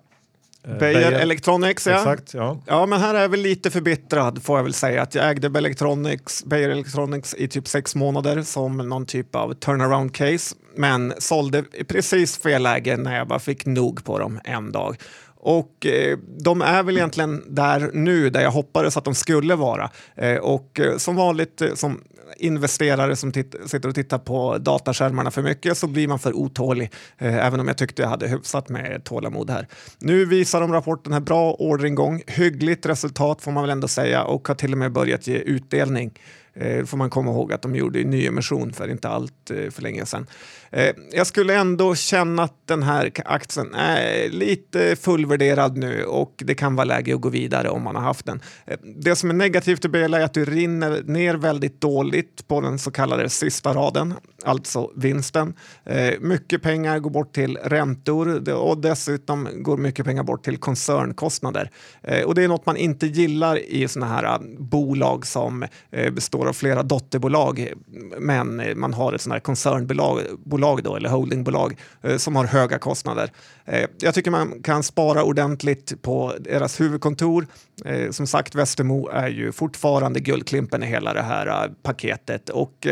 Beijer 0.79 1.11
Electronics, 1.11 1.87
ja. 1.87 1.95
Exakt, 1.97 2.33
ja. 2.33 2.61
Ja, 2.65 2.85
men 2.85 2.99
här 2.99 3.15
är 3.15 3.21
jag 3.21 3.29
väl 3.29 3.39
lite 3.39 3.71
förbittrad 3.71 4.43
får 4.43 4.57
jag 4.57 4.63
väl 4.63 4.73
säga. 4.73 5.01
Att 5.01 5.15
jag 5.15 5.29
ägde 5.29 5.57
Electronics, 5.57 6.45
Beijer 6.45 6.69
Electronics 6.69 7.35
i 7.37 7.47
typ 7.47 7.67
sex 7.67 7.95
månader 7.95 8.41
som 8.41 8.77
någon 8.77 9.05
typ 9.05 9.35
av 9.35 9.53
turnaround 9.53 10.13
case. 10.15 10.55
Men 10.75 11.13
sålde 11.17 11.63
precis 11.87 12.37
fel 12.37 12.63
läge 12.63 12.97
när 12.97 13.17
jag 13.17 13.27
bara 13.27 13.39
fick 13.39 13.65
nog 13.65 14.03
på 14.03 14.19
dem 14.19 14.39
en 14.43 14.71
dag. 14.71 14.95
Och 15.39 15.85
eh, 15.85 16.17
de 16.39 16.61
är 16.61 16.83
väl 16.83 16.97
egentligen 16.97 17.43
där 17.47 17.89
nu, 17.93 18.29
där 18.29 18.41
jag 18.41 18.51
hoppades 18.51 18.97
att 18.97 19.03
de 19.03 19.15
skulle 19.15 19.55
vara. 19.55 19.89
Eh, 20.15 20.37
och 20.37 20.79
eh, 20.79 20.97
som 20.97 21.15
vanligt, 21.15 21.61
eh, 21.61 21.73
som 21.73 22.01
investerare 22.37 23.15
som 23.15 23.33
sitter 23.33 23.87
och 23.87 23.95
tittar 23.95 24.17
på 24.17 24.57
dataskärmarna 24.57 25.31
för 25.31 25.41
mycket 25.41 25.77
så 25.77 25.87
blir 25.87 26.07
man 26.07 26.19
för 26.19 26.37
otålig, 26.37 26.91
eh, 27.17 27.45
även 27.45 27.59
om 27.59 27.67
jag 27.67 27.77
tyckte 27.77 28.01
jag 28.01 28.09
hade 28.09 28.27
hyfsat 28.27 28.69
med 28.69 29.03
tålamod 29.03 29.49
här. 29.49 29.67
Nu 29.99 30.25
visar 30.25 30.61
de 30.61 30.73
rapporten 30.73 31.13
här 31.13 31.19
bra 31.19 31.55
orderingång, 31.59 32.21
hyggligt 32.27 32.85
resultat 32.85 33.41
får 33.41 33.51
man 33.51 33.63
väl 33.63 33.69
ändå 33.69 33.87
säga 33.87 34.23
och 34.23 34.47
har 34.47 34.55
till 34.55 34.71
och 34.71 34.77
med 34.77 34.91
börjat 34.91 35.27
ge 35.27 35.37
utdelning. 35.37 36.13
Eh, 36.59 36.85
får 36.85 36.97
man 36.97 37.09
komma 37.09 37.31
ihåg 37.31 37.53
att 37.53 37.61
de 37.61 37.75
gjorde 37.75 38.03
nyemission 38.03 38.73
för 38.73 38.91
inte 38.91 39.09
allt 39.09 39.51
eh, 39.51 39.69
för 39.69 39.81
länge 39.81 40.05
sedan. 40.05 40.27
Eh, 40.71 40.95
jag 41.11 41.27
skulle 41.27 41.55
ändå 41.55 41.95
känna 41.95 42.43
att 42.43 42.67
den 42.67 42.83
här 42.83 43.11
aktien 43.25 43.73
är 43.73 44.29
lite 44.29 44.95
fullvärderad 44.95 45.77
nu 45.77 46.03
och 46.03 46.33
det 46.45 46.55
kan 46.55 46.75
vara 46.75 46.85
läge 46.85 47.15
att 47.15 47.21
gå 47.21 47.29
vidare 47.29 47.69
om 47.69 47.83
man 47.83 47.95
har 47.95 48.03
haft 48.03 48.25
den. 48.25 48.41
Eh, 48.65 48.77
det 48.83 49.15
som 49.15 49.29
är 49.29 49.33
negativt 49.33 49.85
i 49.85 49.89
Bela 49.89 50.19
är 50.19 50.23
att 50.23 50.33
du 50.33 50.45
rinner 50.45 51.03
ner 51.03 51.35
väldigt 51.35 51.81
dåligt 51.81 52.47
på 52.47 52.61
den 52.61 52.79
så 52.79 52.91
kallade 52.91 53.29
sista 53.29 53.73
raden, 53.73 54.13
alltså 54.45 54.91
vinsten. 54.95 55.53
Eh, 55.85 56.13
mycket 56.19 56.61
pengar 56.61 56.99
går 56.99 57.09
bort 57.09 57.33
till 57.33 57.57
räntor 57.57 58.49
och 58.49 58.77
dessutom 58.77 59.47
går 59.55 59.77
mycket 59.77 60.05
pengar 60.05 60.23
bort 60.23 60.43
till 60.43 60.57
koncernkostnader. 60.57 61.71
Eh, 62.03 62.23
och 62.23 62.35
det 62.35 62.43
är 62.43 62.47
något 62.47 62.65
man 62.65 62.77
inte 62.77 63.07
gillar 63.07 63.59
i 63.59 63.87
sådana 63.87 64.13
här 64.13 64.23
eh, 64.23 64.39
bolag 64.59 65.25
som 65.25 65.65
eh, 65.91 66.13
består 66.13 66.47
av 66.47 66.53
flera 66.53 66.83
dotterbolag 66.83 67.73
men 68.19 68.79
man 68.79 68.93
har 68.93 69.13
ett 69.13 69.21
sådant 69.21 69.33
här 69.33 69.39
koncernbolag 69.39 70.21
bolag 70.57 70.83
då, 70.83 70.95
eller 70.95 71.09
holdingbolag 71.09 71.77
eh, 72.01 72.17
som 72.17 72.35
har 72.35 72.45
höga 72.45 72.79
kostnader. 72.79 73.31
Eh, 73.65 73.89
jag 73.99 74.13
tycker 74.13 74.31
man 74.31 74.61
kan 74.63 74.83
spara 74.83 75.23
ordentligt 75.23 76.01
på 76.01 76.33
deras 76.39 76.81
huvudkontor. 76.81 77.47
Eh, 77.85 78.11
som 78.11 78.27
sagt, 78.27 78.55
Västermo 78.55 79.09
är 79.09 79.27
ju 79.27 79.51
fortfarande 79.51 80.19
guldklimpen 80.19 80.83
i 80.83 80.85
hela 80.85 81.13
det 81.13 81.21
här 81.21 81.71
paketet 81.83 82.49
och 82.49 82.87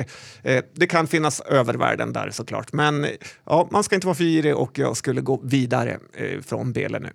det 0.73 0.87
kan 0.87 1.07
finnas 1.07 1.41
övervärden 1.41 2.13
där 2.13 2.29
såklart. 2.29 2.73
Men 2.73 3.07
ja, 3.45 3.67
man 3.71 3.83
ska 3.83 3.95
inte 3.95 4.07
vara 4.07 4.15
för 4.15 4.23
girig 4.23 4.55
och 4.55 4.79
jag 4.79 4.97
skulle 4.97 5.21
gå 5.21 5.39
vidare 5.43 5.99
från 6.41 6.73
Bele 6.73 6.99
nu. 6.99 7.09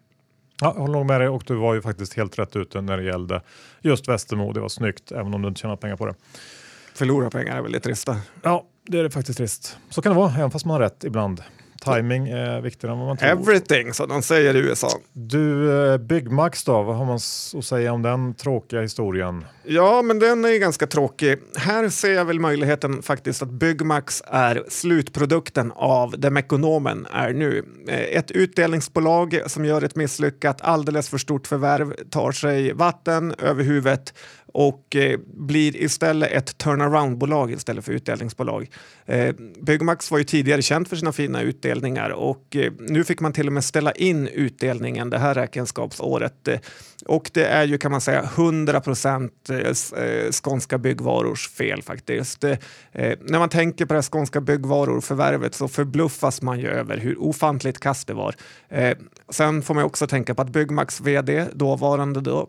Ja, 0.60 0.72
jag 0.76 0.82
håller 0.82 1.04
med 1.04 1.20
dig 1.20 1.28
och 1.28 1.42
du 1.46 1.54
var 1.54 1.74
ju 1.74 1.82
faktiskt 1.82 2.14
helt 2.14 2.38
rätt 2.38 2.56
ute 2.56 2.80
när 2.80 2.96
det 2.96 3.04
gällde 3.04 3.42
just 3.80 4.08
Västermo. 4.08 4.52
Det 4.52 4.60
var 4.60 4.68
snyggt, 4.68 5.12
även 5.12 5.34
om 5.34 5.42
du 5.42 5.48
inte 5.48 5.60
tjänar 5.60 5.76
pengar 5.76 5.96
på 5.96 6.06
det. 6.06 6.14
Förlora 6.94 7.30
pengar 7.30 7.56
är 7.56 7.62
väldigt 7.62 7.82
trista. 7.82 8.16
Ja, 8.42 8.64
det 8.86 8.98
är 8.98 9.02
det 9.02 9.10
faktiskt 9.10 9.38
trist. 9.38 9.78
Så 9.90 10.02
kan 10.02 10.12
det 10.12 10.18
vara, 10.18 10.32
även 10.34 10.50
fast 10.50 10.64
man 10.64 10.72
har 10.72 10.80
rätt 10.80 11.04
ibland. 11.04 11.42
Timing 11.84 12.28
är 12.28 12.60
viktigare 12.60 12.92
än 12.92 12.98
vad 12.98 13.08
man 13.08 13.16
tror. 13.16 13.30
Everything, 13.30 13.94
som 13.94 14.08
de 14.08 14.22
säger 14.22 14.56
i 14.56 14.58
USA. 14.58 14.88
Du, 15.12 15.72
eh, 15.92 15.98
Byggmax 15.98 16.64
då, 16.64 16.82
vad 16.82 16.96
har 16.96 17.04
man 17.04 17.14
att 17.58 17.64
säga 17.64 17.92
om 17.92 18.02
den 18.02 18.34
tråkiga 18.34 18.80
historien? 18.80 19.44
Ja, 19.64 20.02
men 20.02 20.18
den 20.18 20.44
är 20.44 20.58
ganska 20.58 20.86
tråkig. 20.86 21.38
Här 21.56 21.88
ser 21.88 22.12
jag 22.12 22.24
väl 22.24 22.40
möjligheten 22.40 23.02
faktiskt 23.02 23.42
att 23.42 23.50
Byggmax 23.50 24.22
är 24.26 24.64
slutprodukten 24.68 25.72
av 25.76 26.14
det 26.18 26.30
Mekonomen 26.30 27.06
är 27.12 27.32
nu. 27.32 27.64
Eh, 27.88 27.98
ett 27.98 28.30
utdelningsbolag 28.30 29.40
som 29.46 29.64
gör 29.64 29.82
ett 29.82 29.96
misslyckat, 29.96 30.60
alldeles 30.60 31.08
för 31.08 31.18
stort 31.18 31.46
förvärv, 31.46 31.94
tar 32.10 32.32
sig 32.32 32.72
vatten 32.72 33.34
över 33.38 33.64
huvudet 33.64 34.14
och 34.52 34.96
eh, 34.96 35.18
blir 35.26 35.76
istället 35.76 36.32
ett 36.32 36.58
turnaround-bolag 36.58 37.52
istället 37.52 37.84
för 37.84 37.92
utdelningsbolag. 37.92 38.70
Eh, 39.06 39.34
Byggmax 39.62 40.10
var 40.10 40.18
ju 40.18 40.24
tidigare 40.24 40.62
känt 40.62 40.88
för 40.88 40.96
sina 40.96 41.12
fina 41.12 41.42
utdelningar 41.42 42.10
och 42.10 42.56
eh, 42.56 42.72
nu 42.78 43.04
fick 43.04 43.20
man 43.20 43.32
till 43.32 43.46
och 43.46 43.52
med 43.52 43.64
ställa 43.64 43.92
in 43.92 44.28
utdelningen 44.28 45.10
det 45.10 45.18
här 45.18 45.34
räkenskapsåret. 45.34 46.48
Eh, 46.48 46.58
och 47.06 47.30
det 47.34 47.44
är 47.44 47.64
ju 47.64 47.78
kan 47.78 47.90
man 47.90 48.00
säga 48.00 48.22
100 48.22 48.80
procent 48.80 49.50
eh, 49.50 50.02
eh, 50.04 50.30
Skånska 50.30 50.78
Byggvarors 50.78 51.48
fel 51.48 51.82
faktiskt. 51.82 52.44
Eh, 52.44 52.58
när 53.20 53.38
man 53.38 53.48
tänker 53.48 53.86
på 53.86 53.94
det 53.94 53.98
här 53.98 54.10
Skånska 54.10 54.40
Byggvaror-förvärvet 54.40 55.54
så 55.54 55.68
förbluffas 55.68 56.42
man 56.42 56.60
ju 56.60 56.68
över 56.68 56.96
hur 56.96 57.20
ofantligt 57.22 57.80
kast 57.80 58.06
det 58.06 58.14
var. 58.14 58.34
sen 59.30 59.62
får 59.62 59.74
man 59.74 59.84
också 59.84 60.06
tänka 60.06 60.34
på 60.34 60.42
att 60.42 60.50
Byggmax 60.50 61.00
vd, 61.00 61.46
dåvarande 61.54 62.20
då, 62.20 62.48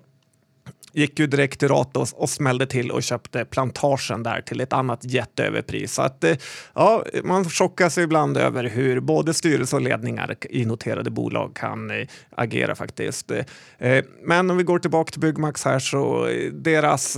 gick 0.93 1.19
ju 1.19 1.27
direkt 1.27 1.59
till 1.59 1.67
Ratos 1.67 2.13
och 2.13 2.29
smällde 2.29 2.65
till 2.65 2.91
och 2.91 3.03
köpte 3.03 3.45
plantagen 3.45 4.23
där 4.23 4.41
till 4.41 4.61
ett 4.61 4.73
annat 4.73 4.99
jätteöverpris. 5.03 5.93
Så 5.93 6.01
att, 6.01 6.23
eh, 6.23 6.37
ja, 6.73 7.05
man 7.23 7.49
chockas 7.49 7.97
ibland 7.97 8.37
över 8.37 8.63
hur 8.63 8.99
både 8.99 9.33
styrelse 9.33 9.75
och 9.75 9.81
ledningar 9.81 10.35
i 10.49 10.65
noterade 10.65 11.09
bolag 11.09 11.55
kan 11.55 11.91
eh, 11.91 12.07
agera 12.35 12.75
faktiskt. 12.75 13.31
Eh, 13.77 14.05
men 14.23 14.51
om 14.51 14.57
vi 14.57 14.63
går 14.63 14.79
tillbaka 14.79 15.11
till 15.11 15.21
Byggmax 15.21 15.65
här 15.65 15.79
så 15.79 16.27
deras 16.51 17.17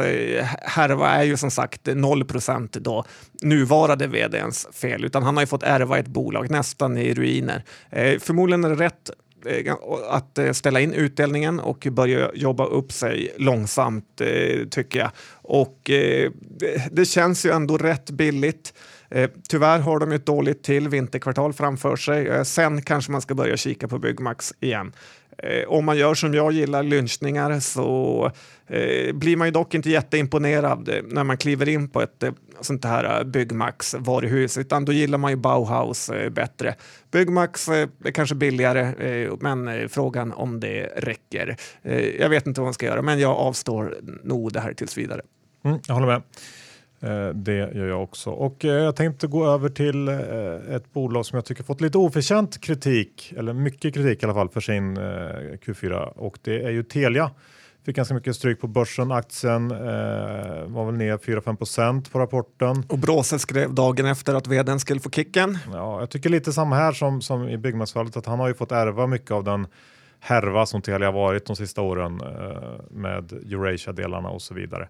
härva 0.62 1.10
är 1.10 1.24
ju 1.24 1.38
som 1.38 1.52
sagt 1.52 1.82
0 1.86 2.26
procent 2.26 2.72
då 2.74 3.06
nuvarande 3.42 4.08
vdns 4.08 4.68
fel, 4.74 5.06
utan 5.06 5.24
han 5.24 5.38
har 5.38 5.44
ju 5.44 5.48
fått 5.48 5.64
ärva 5.64 5.98
ett 5.98 6.08
bolag 6.08 6.50
nästan 6.50 6.98
i 6.98 7.14
ruiner. 7.14 7.64
Förmodligen 8.20 8.64
är 8.64 8.70
det 8.70 8.76
rätt 8.76 9.12
Eh, 9.46 9.74
att 10.10 10.38
eh, 10.38 10.52
ställa 10.52 10.80
in 10.80 10.94
utdelningen 10.94 11.60
och 11.60 11.88
börja 11.92 12.32
jobba 12.34 12.66
upp 12.66 12.92
sig 12.92 13.34
långsamt 13.38 14.22
eh, 14.22 14.68
tycker 14.70 15.00
jag. 15.00 15.12
Och 15.32 15.92
det 16.92 17.06
känns 17.06 17.46
ju 17.46 17.52
ändå 17.52 17.78
rätt 17.78 18.10
billigt. 18.10 18.74
Tyvärr 19.50 19.80
har 19.80 20.00
de 20.00 20.12
ett 20.12 20.26
dåligt 20.26 20.64
till 20.64 20.90
vinterkvartal 20.90 21.54
framför 21.54 21.96
sig. 21.96 22.46
Sen 22.46 22.82
kanske 22.82 23.12
man 23.12 23.22
ska 23.22 23.36
börja 23.36 23.58
kika 23.58 23.88
på 23.88 24.00
Byggmax 24.00 24.54
igen. 24.60 24.92
Eh, 25.38 25.68
om 25.68 25.86
man 25.86 25.98
gör 25.98 26.14
som 26.14 26.34
jag 26.34 26.52
gillar, 26.52 26.84
lynchningar, 26.84 27.60
så 27.60 28.26
eh, 28.68 29.14
blir 29.14 29.38
man 29.38 29.48
ju 29.48 29.52
dock 29.52 29.74
inte 29.74 29.90
jätteimponerad 29.90 30.90
eh, 30.90 30.96
när 31.08 31.24
man 31.24 31.38
kliver 31.38 31.70
in 31.70 31.90
på 31.90 32.02
ett 32.02 32.24
eh, 32.24 32.34
sånt 32.62 32.86
här 32.86 33.20
eh, 33.20 33.24
Byggmax 33.24 33.96
varuhus, 34.00 34.58
utan 34.58 34.86
då 34.86 34.92
gillar 34.92 35.18
man 35.18 35.32
ju 35.32 35.38
Bauhaus 35.38 36.12
bättre. 36.32 36.76
Byggmax 37.12 37.68
är 37.68 38.12
kanske 38.12 38.36
billigare, 38.36 38.94
men 39.40 39.90
frågan 39.90 40.32
om 40.32 40.60
det 40.60 40.84
räcker. 40.86 41.58
jag 42.20 42.30
vet 42.30 42.48
inte 42.48 42.62
vad 42.62 42.66
man 42.66 42.74
ska 42.74 42.86
göra, 42.86 43.02
men 43.02 43.20
jag 43.20 43.38
avstår 43.38 43.98
nog 44.24 44.54
det 44.54 44.60
här 44.60 44.74
tills 44.74 44.98
vidare. 44.98 45.22
Mm, 45.66 45.80
jag 45.88 45.94
håller 45.94 46.08
med. 46.08 46.22
Eh, 47.04 47.30
det 47.30 47.54
gör 47.54 47.88
jag 47.88 48.04
också. 48.04 48.30
Och 48.30 48.66
eh, 48.66 48.72
jag 48.72 48.96
tänkte 48.96 49.28
gå 49.28 49.48
över 49.48 49.70
till 49.70 50.08
eh, 50.08 50.76
ett 50.76 50.94
bolag 50.94 51.26
som 51.26 51.36
jag 51.36 51.46
tycker 51.46 51.64
fått 51.64 51.82
lite 51.82 51.98
oförtjänt 51.98 52.62
kritik, 52.62 53.34
eller 53.38 53.54
mycket 53.54 53.94
kritik 53.94 54.24
i 54.24 54.26
alla 54.26 54.34
fall, 54.34 54.50
för 54.50 54.62
sin 54.62 54.98
Q4 54.98 55.94
och 56.06 56.38
det 56.42 56.64
är 56.64 56.70
ju 56.70 56.84
Telia. 56.84 57.32
Fick 57.86 57.96
ganska 57.96 58.14
mycket 58.14 58.36
stryk 58.36 58.62
på 58.62 58.68
börsen. 58.68 59.12
Aktien 59.12 59.70
var 60.68 60.86
väl 60.86 60.96
ner 60.96 61.18
4-5% 61.18 62.12
på 62.12 62.20
rapporten. 62.20 62.86
Och 62.90 62.98
Bråse 62.98 63.40
skrev 63.40 63.74
dagen 63.74 64.06
efter 64.06 64.36
att 64.36 64.48
vdn 64.48 64.80
skulle 64.80 65.00
få 65.00 65.10
kicken. 65.10 65.58
Ja, 65.74 66.00
jag 66.00 66.10
tycker 66.10 66.30
lite 66.30 66.54
samma 66.54 66.76
här 66.76 66.92
som, 66.92 67.22
som 67.22 67.50
i 67.50 67.58
byggmassfallet 67.58 68.18
att 68.18 68.26
han 68.26 68.40
har 68.40 68.48
ju 68.48 68.54
fått 68.54 68.72
ärva 68.72 69.08
mycket 69.08 69.32
av 69.32 69.44
den 69.44 69.68
härva 70.20 70.66
som 70.66 70.82
Telia 70.82 71.12
varit 71.12 71.46
de 71.46 71.56
sista 71.56 71.82
åren 71.82 72.22
med 72.92 73.34
Eurasia-delarna 73.34 74.30
och 74.30 74.42
så 74.42 74.54
vidare. 74.54 74.88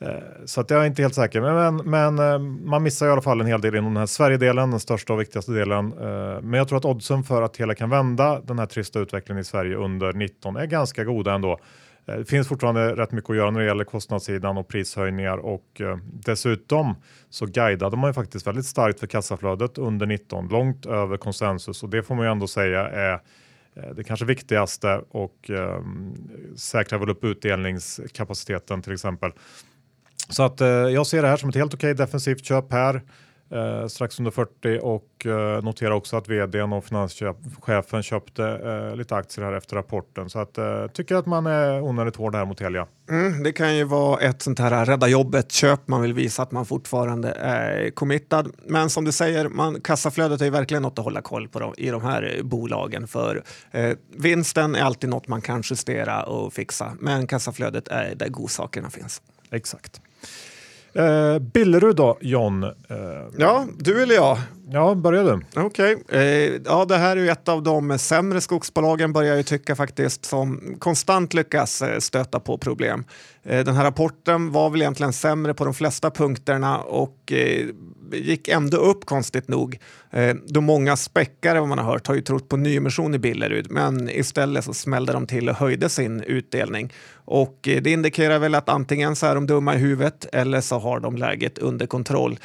Eh, 0.00 0.44
så 0.44 0.60
att 0.60 0.70
jag 0.70 0.82
är 0.82 0.86
inte 0.86 1.02
helt 1.02 1.14
säker, 1.14 1.40
men, 1.40 1.76
men, 1.76 2.18
eh, 2.18 2.38
man 2.68 2.82
missar 2.82 3.06
i 3.06 3.10
alla 3.10 3.22
fall 3.22 3.40
en 3.40 3.46
hel 3.46 3.60
del 3.60 3.74
inom 3.74 3.94
den 3.94 4.00
här 4.00 4.06
Sverigedelen, 4.06 4.70
den 4.70 4.80
största 4.80 5.12
och 5.12 5.20
viktigaste 5.20 5.52
delen. 5.52 5.92
Eh, 5.92 6.40
men 6.42 6.52
jag 6.52 6.68
tror 6.68 6.78
att 6.78 6.84
oddsen 6.84 7.22
för 7.22 7.42
att 7.42 7.56
hela 7.56 7.74
kan 7.74 7.90
vända 7.90 8.40
den 8.40 8.58
här 8.58 8.66
trista 8.66 9.00
utvecklingen 9.00 9.40
i 9.40 9.44
Sverige 9.44 9.76
under 9.76 10.12
19 10.12 10.56
är 10.56 10.66
ganska 10.66 11.04
goda 11.04 11.34
ändå. 11.34 11.58
Det 12.04 12.24
finns 12.24 12.48
fortfarande 12.48 12.96
rätt 12.96 13.12
mycket 13.12 13.30
att 13.30 13.36
göra 13.36 13.50
när 13.50 13.60
det 13.60 13.66
gäller 13.66 13.84
kostnadssidan 13.84 14.56
och 14.56 14.68
prishöjningar 14.68 15.38
och 15.38 15.82
dessutom 16.02 16.94
så 17.30 17.46
guidade 17.46 17.96
man 17.96 18.10
ju 18.10 18.14
faktiskt 18.14 18.46
väldigt 18.46 18.66
starkt 18.66 19.00
för 19.00 19.06
kassaflödet 19.06 19.78
under 19.78 20.06
19, 20.06 20.48
långt 20.48 20.86
över 20.86 21.16
konsensus 21.16 21.82
och 21.82 21.88
det 21.88 22.02
får 22.02 22.14
man 22.14 22.24
ju 22.24 22.32
ändå 22.32 22.46
säga 22.46 22.88
är 22.88 23.20
det 23.96 24.04
kanske 24.04 24.26
viktigaste 24.26 25.02
och 25.10 25.50
um, 25.50 26.14
säkrar 26.56 26.98
väl 26.98 27.10
upp 27.10 27.24
utdelningskapaciteten 27.24 28.82
till 28.82 28.92
exempel. 28.92 29.32
Så 30.30 30.42
att 30.42 30.60
eh, 30.60 30.68
jag 30.68 31.06
ser 31.06 31.22
det 31.22 31.28
här 31.28 31.36
som 31.36 31.48
ett 31.48 31.54
helt 31.54 31.74
okej 31.74 31.94
defensivt 31.94 32.44
köp 32.44 32.72
här. 32.72 33.02
eh, 33.52 33.86
strax 33.86 34.18
under 34.18 34.30
40 34.30 34.78
och 34.82 35.26
eh, 35.26 35.62
notera 35.62 35.94
också 35.94 36.16
att 36.16 36.28
vdn 36.28 36.72
och 36.72 36.84
finanschefen 36.84 38.02
köpte 38.02 38.44
eh, 38.44 38.96
lite 38.96 39.16
aktier 39.16 39.44
här 39.44 39.52
efter 39.52 39.76
rapporten. 39.76 40.30
Så 40.30 40.38
att 40.38 40.58
eh, 40.58 40.86
tycker 40.86 41.14
att 41.14 41.26
man 41.26 41.46
är 41.46 41.80
onödigt 41.80 42.16
hård 42.16 42.34
här 42.34 42.44
mot 42.44 42.58
Telia. 42.58 42.86
Mm, 43.10 43.42
det 43.42 43.52
kan 43.52 43.76
ju 43.76 43.84
vara 43.84 44.20
ett 44.20 44.42
sånt 44.42 44.58
här 44.58 44.84
rädda 44.86 45.08
jobbet-köp. 45.08 45.88
Man 45.88 46.02
vill 46.02 46.12
visa 46.14 46.42
att 46.42 46.52
man 46.52 46.66
fortfarande 46.66 47.30
är 47.32 47.90
committad. 47.90 48.52
Men 48.66 48.90
som 48.90 49.04
du 49.04 49.12
säger, 49.12 49.48
man, 49.48 49.80
kassaflödet 49.80 50.40
är 50.40 50.44
ju 50.44 50.50
verkligen 50.50 50.82
något 50.82 50.98
att 50.98 51.04
hålla 51.04 51.22
koll 51.22 51.48
på 51.48 51.58
då, 51.58 51.74
i 51.78 51.90
de 51.90 52.02
här 52.02 52.40
bolagen. 52.42 53.06
För 53.08 53.42
eh, 53.70 53.90
vinsten 54.16 54.74
är 54.74 54.82
alltid 54.82 55.10
något 55.10 55.28
man 55.28 55.40
kan 55.40 55.62
justera 55.70 56.22
och 56.22 56.52
fixa. 56.52 56.92
Men 57.00 57.26
kassaflödet 57.26 57.88
är 57.88 58.14
där 58.14 58.28
godsakerna 58.28 58.90
finns. 58.90 59.22
Exakt. 59.50 60.00
Eh, 60.92 61.38
Billerud 61.38 61.96
då, 61.96 62.18
John? 62.20 62.64
Eh, 62.64 62.70
ja, 63.38 63.66
du 63.78 64.02
eller 64.02 64.14
jag? 64.14 64.38
Ja, 64.72 64.94
börja 64.94 65.22
du. 65.22 65.40
Okej, 65.56 65.96
okay. 65.96 66.20
eh, 66.20 66.60
ja, 66.64 66.84
det 66.84 66.96
här 66.96 67.16
är 67.16 67.20
ju 67.20 67.28
ett 67.28 67.48
av 67.48 67.62
de 67.62 67.98
sämre 67.98 68.40
skogsbolagen 68.40 69.12
börjar 69.12 69.36
jag 69.36 69.46
tycka 69.46 69.76
faktiskt 69.76 70.24
som 70.24 70.76
konstant 70.78 71.34
lyckas 71.34 71.82
eh, 71.82 71.98
stöta 71.98 72.40
på 72.40 72.58
problem. 72.58 73.04
Eh, 73.42 73.64
den 73.64 73.76
här 73.76 73.84
rapporten 73.84 74.52
var 74.52 74.70
väl 74.70 74.80
egentligen 74.80 75.12
sämre 75.12 75.54
på 75.54 75.64
de 75.64 75.74
flesta 75.74 76.10
punkterna 76.10 76.78
och 76.78 77.32
eh, 77.32 77.66
gick 78.12 78.48
ändå 78.48 78.76
upp 78.76 79.06
konstigt 79.06 79.48
nog. 79.48 79.78
Eh, 80.10 80.34
då 80.46 80.60
många 80.60 80.96
späckare, 80.96 81.60
vad 81.60 81.68
man 81.68 81.78
har 81.78 81.92
hört, 81.92 82.06
har 82.06 82.14
ju 82.14 82.20
trott 82.20 82.48
på 82.48 82.56
nyemission 82.56 83.14
i 83.14 83.18
Billerud, 83.18 83.70
men 83.70 84.10
istället 84.10 84.64
så 84.64 84.74
smällde 84.74 85.12
de 85.12 85.26
till 85.26 85.48
och 85.48 85.56
höjde 85.56 85.88
sin 85.88 86.22
utdelning. 86.22 86.92
Och 87.24 87.68
eh, 87.68 87.82
det 87.82 87.90
indikerar 87.90 88.38
väl 88.38 88.54
att 88.54 88.68
antingen 88.68 89.16
så 89.16 89.26
är 89.26 89.34
de 89.34 89.46
dumma 89.46 89.74
i 89.74 89.78
huvudet 89.78 90.26
eller 90.32 90.60
så 90.60 90.78
har 90.78 91.00
de 91.00 91.16
läget 91.16 91.58
under 91.58 91.86
kontroll. 91.86 92.38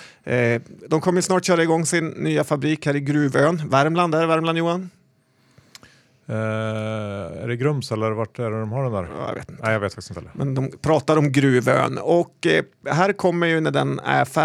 De 0.88 1.02
kommer 1.02 1.22
snart 1.22 1.46
köra 1.46 1.64
igång 1.64 1.86
sin 1.86 2.10
nya 2.16 2.44
fabrik 2.44 2.86
här 2.86 2.96
i 2.96 3.00
Gruvön, 3.00 3.70
Värmland. 3.70 4.16
Är 4.16 4.22
det 4.22 4.28
Värmland 4.28 4.58
Johan? 4.58 4.90
Uh, 6.30 6.36
är 6.36 7.48
det 7.48 7.56
Grums 7.56 7.92
eller 7.92 8.12
vart 8.12 8.40
är 8.40 8.52
det 8.52 8.60
de 8.60 8.72
har 8.72 8.84
den 8.84 8.94
där? 8.94 9.10
jag 9.28 9.34
vet 9.34 9.50
inte. 9.50 9.64
Nej, 9.64 9.74
jag 9.74 9.80
vet 9.80 9.94
faktiskt 9.94 10.18
inte. 10.18 10.30
Men 10.34 10.56
de 10.56 10.72
pratar 10.82 11.18
om 11.18 11.32
Gruvön 11.32 11.98
och 11.98 12.48
eh, 12.48 12.64
här 12.94 13.14
kommer 13.14 13.48
ju 13.48 13.60
när 13.60 13.72
den 13.72 14.00
är, 14.00 14.38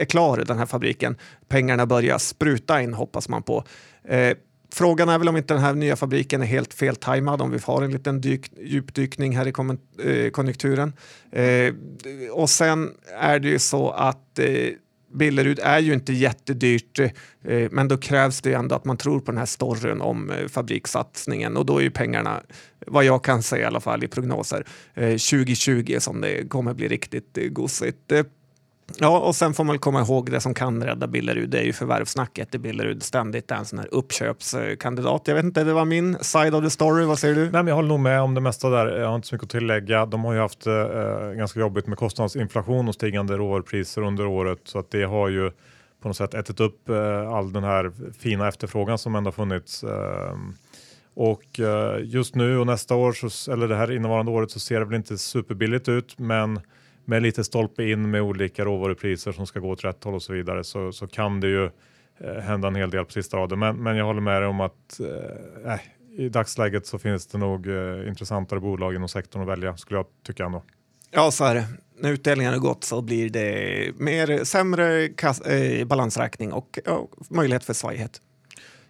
är 0.00 0.04
klar, 0.04 0.44
den 0.46 0.58
här 0.58 0.66
fabriken, 0.66 1.16
pengarna 1.48 1.86
börjar 1.86 2.18
spruta 2.18 2.82
in 2.82 2.94
hoppas 2.94 3.28
man 3.28 3.42
på. 3.42 3.64
Eh, 4.04 4.36
Frågan 4.72 5.08
är 5.08 5.18
väl 5.18 5.28
om 5.28 5.36
inte 5.36 5.54
den 5.54 5.62
här 5.62 5.74
nya 5.74 5.96
fabriken 5.96 6.42
är 6.42 6.46
helt 6.46 6.74
feltajmad 6.74 7.42
om 7.42 7.50
vi 7.50 7.58
har 7.64 7.82
en 7.82 7.92
liten 7.92 8.20
dyk, 8.20 8.52
djupdykning 8.60 9.36
här 9.36 9.46
i 9.46 9.52
eh, 10.04 10.30
konjunkturen. 10.30 10.92
Eh, 11.32 11.74
och 12.32 12.50
sen 12.50 12.90
är 13.20 13.38
det 13.38 13.48
ju 13.48 13.58
så 13.58 13.90
att 13.90 14.38
eh, 14.38 14.46
Billerud 15.14 15.58
är 15.62 15.78
ju 15.78 15.92
inte 15.94 16.12
jättedyrt, 16.12 16.98
eh, 16.98 17.68
men 17.70 17.88
då 17.88 17.96
krävs 17.96 18.40
det 18.40 18.52
ändå 18.52 18.74
att 18.74 18.84
man 18.84 18.96
tror 18.96 19.20
på 19.20 19.30
den 19.30 19.38
här 19.38 19.46
storyn 19.46 20.00
om 20.00 20.30
eh, 20.30 20.48
fabrikssatsningen 20.48 21.56
och 21.56 21.66
då 21.66 21.78
är 21.78 21.82
ju 21.82 21.90
pengarna, 21.90 22.42
vad 22.86 23.04
jag 23.04 23.24
kan 23.24 23.42
säga 23.42 23.62
i 23.62 23.66
alla 23.66 23.80
fall 23.80 24.04
i 24.04 24.08
prognoser, 24.08 24.66
eh, 24.94 25.08
2020 25.08 25.96
som 26.00 26.20
det 26.20 26.48
kommer 26.48 26.74
bli 26.74 26.88
riktigt 26.88 27.38
gosigt. 27.50 28.12
Ja, 28.96 29.18
och 29.18 29.36
sen 29.36 29.54
får 29.54 29.64
man 29.64 29.78
komma 29.78 30.00
ihåg 30.00 30.30
det 30.30 30.40
som 30.40 30.54
kan 30.54 30.84
rädda 30.84 31.06
Billerud. 31.06 31.50
Det 31.50 31.58
är 31.58 31.64
ju 31.64 31.72
förvärvssnacket 31.72 32.54
i 32.54 32.58
Billerud 32.58 33.02
ständigt 33.02 33.50
en 33.50 33.64
sån 33.64 33.78
här 33.78 33.88
uppköpskandidat. 33.94 35.22
Jag 35.24 35.34
vet 35.34 35.44
inte, 35.44 35.64
det 35.64 35.72
var 35.72 35.84
min 35.84 36.18
side 36.20 36.54
of 36.54 36.64
the 36.64 36.70
story. 36.70 37.04
Vad 37.04 37.18
säger 37.18 37.34
du? 37.34 37.42
Nej, 37.42 37.50
men 37.50 37.66
jag 37.66 37.74
håller 37.74 37.88
nog 37.88 38.00
med 38.00 38.20
om 38.20 38.34
det 38.34 38.40
mesta 38.40 38.70
där. 38.70 38.86
Jag 38.86 39.08
har 39.08 39.16
inte 39.16 39.28
så 39.28 39.34
mycket 39.34 39.44
att 39.44 39.50
tillägga. 39.50 40.06
De 40.06 40.24
har 40.24 40.32
ju 40.32 40.40
haft 40.40 40.66
eh, 40.66 40.74
eh 40.74 41.32
ganska 41.32 41.60
jobbigt 41.60 41.86
med 41.86 41.98
kostnadsinflation 41.98 42.88
och 42.88 42.94
stigande 42.94 43.36
råvarupriser 43.36 44.02
under 44.02 44.26
året 44.26 44.60
så 44.64 44.78
att 44.78 44.90
det 44.90 45.02
har 45.02 45.28
ju 45.28 45.50
på 46.02 46.08
något 46.08 46.16
sätt 46.16 46.34
ätit 46.34 46.60
upp 46.60 46.88
eh, 46.88 47.28
all 47.28 47.52
den 47.52 47.64
här 47.64 47.92
fina 48.18 48.48
efterfrågan 48.48 48.98
som 48.98 49.14
ändå 49.14 49.32
funnits. 49.32 49.84
Eh, 49.84 50.36
och 51.14 51.60
eh, 51.60 51.98
just 52.04 52.34
nu 52.34 52.58
och 52.58 52.66
nästa 52.66 52.94
år, 52.94 53.12
så, 53.12 53.52
eller 53.52 53.68
det 53.68 53.76
här 53.76 53.92
innevarande 53.92 54.32
året, 54.32 54.50
så 54.50 54.60
ser 54.60 54.78
det 54.78 54.84
väl 54.84 54.94
inte 54.94 55.18
superbilligt 55.18 55.88
ut, 55.88 56.18
men 56.18 56.60
med 57.08 57.22
lite 57.22 57.44
stolpe 57.44 57.84
in 57.84 58.10
med 58.10 58.22
olika 58.22 58.64
råvarupriser 58.64 59.32
som 59.32 59.46
ska 59.46 59.60
gå 59.60 59.70
åt 59.70 59.84
rätt 59.84 60.04
håll 60.04 60.14
och 60.14 60.22
så 60.22 60.32
vidare 60.32 60.64
så, 60.64 60.92
så 60.92 61.06
kan 61.06 61.40
det 61.40 61.48
ju 61.48 61.70
eh, 62.18 62.34
hända 62.34 62.68
en 62.68 62.74
hel 62.74 62.90
del 62.90 63.04
på 63.04 63.12
sista 63.12 63.36
raden. 63.36 63.58
Men, 63.58 63.76
men 63.76 63.96
jag 63.96 64.04
håller 64.04 64.20
med 64.20 64.42
dig 64.42 64.48
om 64.48 64.60
att 64.60 65.00
eh, 65.00 65.72
äh, 65.72 65.80
i 66.16 66.28
dagsläget 66.28 66.86
så 66.86 66.98
finns 66.98 67.26
det 67.26 67.38
nog 67.38 67.66
eh, 67.66 68.08
intressantare 68.08 68.60
bolag 68.60 68.94
inom 68.94 69.08
sektorn 69.08 69.42
att 69.42 69.48
välja 69.48 69.76
skulle 69.76 69.98
jag 69.98 70.06
tycka 70.26 70.44
ändå. 70.44 70.62
Ja, 71.10 71.30
så 71.30 71.44
är 71.44 71.54
det. 71.54 71.64
När 72.00 72.12
utdelningen 72.12 72.52
har 72.52 72.60
gått 72.60 72.84
så 72.84 73.02
blir 73.02 73.30
det 73.30 73.92
mer 73.98 74.44
sämre 74.44 75.04
eh, 75.04 75.86
balansräkning 75.86 76.52
och 76.52 76.78
ja, 76.84 77.08
möjlighet 77.30 77.64
för 77.64 77.72
svajighet. 77.72 78.20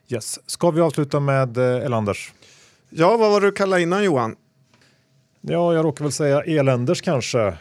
Yes. 0.08 0.50
Ska 0.50 0.70
vi 0.70 0.80
avsluta 0.80 1.20
med 1.20 1.56
eh, 1.56 1.84
Elanders? 1.84 2.32
Ja, 2.90 3.16
vad 3.16 3.30
var 3.30 3.40
det 3.40 3.46
du 3.46 3.52
kallade 3.52 3.82
innan 3.82 4.04
Johan? 4.04 4.36
Ja, 5.40 5.74
jag 5.74 5.84
råkar 5.84 6.04
väl 6.04 6.12
säga 6.12 6.42
eländers 6.42 7.00
kanske. 7.00 7.40
Eh, 7.46 7.54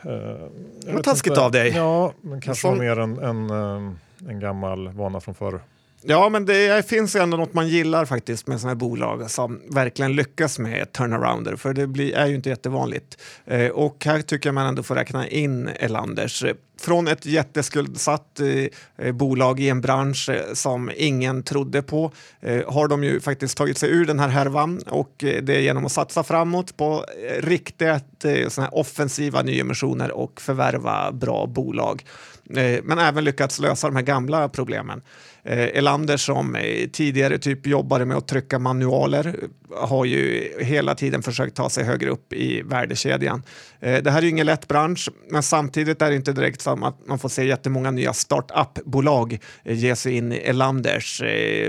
Vad 0.94 1.04
taskigt 1.04 1.32
inte. 1.32 1.42
av 1.42 1.52
dig. 1.52 1.70
Ja, 1.76 2.14
men 2.22 2.42
kanske 2.42 2.62
Som... 2.62 2.78
mer 2.78 3.00
en, 3.00 3.20
en, 3.20 3.50
eh, 3.50 4.30
en 4.30 4.40
gammal 4.40 4.88
vana 4.88 5.20
från 5.20 5.36
förr. 5.36 5.62
Ja, 6.10 6.30
men 6.30 6.46
det 6.46 6.90
finns 6.90 7.16
ju 7.16 7.20
ändå 7.20 7.38
något 7.38 7.54
man 7.54 7.68
gillar 7.68 8.06
faktiskt 8.06 8.48
med 8.48 8.60
sådana 8.60 8.72
här 8.72 8.80
bolag 8.80 9.32
som 9.32 9.62
verkligen 9.70 10.16
lyckas 10.16 10.60
med 10.60 10.92
turnarounder, 10.94 11.56
för 11.56 11.74
det 11.74 11.88
blir, 11.88 12.16
är 12.16 12.28
ju 12.28 12.36
inte 12.36 12.50
jättevanligt. 12.50 13.18
Eh, 13.46 13.68
och 13.68 14.06
här 14.06 14.22
tycker 14.22 14.50
jag 14.50 14.54
man 14.54 14.68
ändå 14.68 14.84
får 14.84 14.96
räkna 14.96 15.28
in 15.28 15.68
Elanders. 15.68 16.46
Från 16.80 17.08
ett 17.08 17.26
jätteskuldsatt 17.26 18.40
eh, 18.40 19.06
eh, 19.08 19.14
bolag 19.14 19.60
i 19.60 19.70
en 19.70 19.82
bransch 19.82 20.30
eh, 20.30 20.54
som 20.54 20.92
ingen 20.96 21.44
trodde 21.44 21.82
på 21.82 22.12
eh, 22.42 22.74
har 22.74 22.88
de 22.88 23.04
ju 23.04 23.20
faktiskt 23.20 23.58
tagit 23.58 23.78
sig 23.78 23.90
ur 23.90 24.06
den 24.06 24.20
här 24.20 24.30
härvan 24.30 24.80
och 24.80 25.24
eh, 25.24 25.44
det 25.44 25.56
är 25.56 25.60
genom 25.60 25.86
att 25.86 25.92
satsa 25.92 26.24
framåt 26.24 26.78
på 26.78 27.06
eh, 27.30 27.42
riktigt 27.42 28.26
eh, 28.26 28.48
såna 28.48 28.68
här 28.68 28.78
offensiva 28.78 29.42
nyemissioner 29.42 30.12
och 30.12 30.42
förvärva 30.42 31.12
bra 31.12 31.46
bolag. 31.48 32.04
Eh, 32.50 32.80
men 32.84 33.00
även 33.00 33.24
lyckats 33.24 33.60
lösa 33.60 33.88
de 33.88 33.96
här 33.96 34.04
gamla 34.04 34.50
problemen. 34.50 35.02
Eh, 35.44 35.78
Elander 35.78 36.18
som 36.18 36.56
eh, 36.56 36.90
tidigare 36.90 37.38
typ 37.38 37.68
jobbade 37.68 38.06
med 38.06 38.18
att 38.18 38.28
trycka 38.28 38.60
manualer 38.60 39.36
har 39.76 40.06
ju 40.06 40.54
hela 40.60 40.96
tiden 40.96 41.24
försökt 41.24 41.56
ta 41.56 41.70
sig 41.70 41.84
högre 41.84 42.10
upp 42.10 42.34
i 42.34 42.62
värdekedjan. 42.62 43.44
Det 43.80 44.12
här 44.12 44.18
är 44.18 44.22
ju 44.22 44.30
ingen 44.30 44.46
lätt 44.46 44.68
bransch, 44.68 45.10
men 45.30 45.44
samtidigt 45.44 46.02
är 46.02 46.10
det 46.10 46.16
inte 46.16 46.34
direkt 46.34 46.62
som 46.62 46.84
att 46.84 47.08
man 47.08 47.20
får 47.20 47.30
se 47.30 47.46
jättemånga 47.46 47.92
nya 47.92 48.14
startup-bolag 48.14 49.40
ge 49.64 49.96
sig 49.96 50.14
in 50.14 50.32
i 50.32 50.36
Elanders 50.36 51.22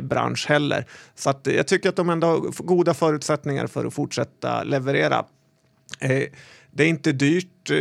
bransch 0.02 0.46
heller. 0.48 0.86
Så 1.14 1.30
att 1.30 1.46
jag 1.56 1.66
tycker 1.66 1.88
att 1.88 1.96
de 1.96 2.10
ändå 2.10 2.26
har 2.26 2.64
goda 2.64 2.94
förutsättningar 2.94 3.66
för 3.66 3.84
att 3.84 3.94
fortsätta 3.94 4.62
leverera. 4.62 5.24
Det 6.70 6.84
är 6.84 6.88
inte 6.88 7.12
dyrt 7.12 7.70
eh, 7.70 7.76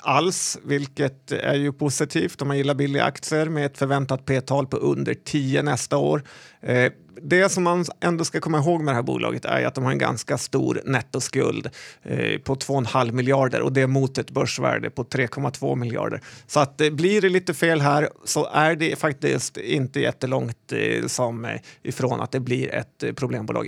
alls, 0.00 0.58
vilket 0.64 1.32
är 1.32 1.54
ju 1.54 1.72
positivt 1.72 2.42
om 2.42 2.48
man 2.48 2.56
gillar 2.56 2.74
billiga 2.74 3.04
aktier 3.04 3.48
med 3.48 3.66
ett 3.66 3.78
förväntat 3.78 4.24
p-tal 4.24 4.66
på 4.66 4.76
under 4.76 5.14
10 5.14 5.62
nästa 5.62 5.96
år. 5.96 6.22
Eh, 6.60 6.92
det 7.22 7.48
som 7.48 7.64
man 7.64 7.84
ändå 8.00 8.24
ska 8.24 8.40
komma 8.40 8.58
ihåg 8.58 8.82
med 8.82 8.92
det 8.92 8.96
här 8.96 9.02
bolaget 9.02 9.44
är 9.44 9.66
att 9.66 9.74
de 9.74 9.84
har 9.84 9.92
en 9.92 9.98
ganska 9.98 10.38
stor 10.38 10.80
nettoskuld 10.84 11.70
eh, 12.02 12.38
på 12.38 12.54
2,5 12.54 13.12
miljarder 13.12 13.60
och 13.60 13.72
det 13.72 13.80
är 13.80 13.86
mot 13.86 14.18
ett 14.18 14.30
börsvärde 14.30 14.90
på 14.90 15.04
3,2 15.04 15.76
miljarder. 15.76 16.20
Så 16.46 16.60
att 16.60 16.76
blir 16.76 17.20
det 17.20 17.28
lite 17.28 17.54
fel 17.54 17.80
här 17.80 18.08
så 18.24 18.46
är 18.46 18.76
det 18.76 18.98
faktiskt 18.98 19.56
inte 19.56 20.00
jättelångt 20.00 20.72
som 21.06 21.58
ifrån 21.82 22.20
att 22.20 22.32
det 22.32 22.40
blir 22.40 22.74
ett 22.74 23.04
problembolag 23.16 23.66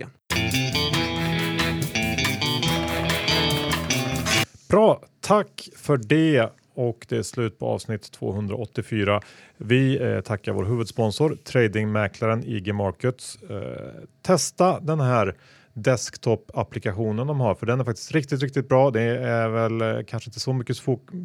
Bra, 4.69 5.03
tack 5.21 5.69
för 5.77 5.97
det 5.97 6.51
och 6.75 7.07
det 7.09 7.17
är 7.17 7.23
slut 7.23 7.59
på 7.59 7.67
avsnitt 7.67 8.13
284. 8.13 9.21
Vi 9.57 10.03
eh, 10.03 10.21
tackar 10.21 10.53
vår 10.53 10.65
huvudsponsor 10.65 11.39
tradingmäklaren 11.45 12.45
IG 12.45 12.75
Markets. 12.75 13.39
Eh, 13.51 14.03
testa 14.23 14.81
den 14.81 15.01
här 15.01 15.35
desktop-applikationen 15.73 17.27
de 17.27 17.41
har 17.41 17.55
för 17.55 17.67
den 17.67 17.81
är 17.81 17.85
faktiskt 17.85 18.13
riktigt, 18.13 18.43
riktigt 18.43 18.69
bra. 18.69 18.91
Det 18.91 19.03
är 19.03 19.49
väl 19.49 19.81
eh, 19.81 20.05
kanske 20.07 20.29
inte 20.29 20.41
så 20.41 20.53
mycket 20.53 20.79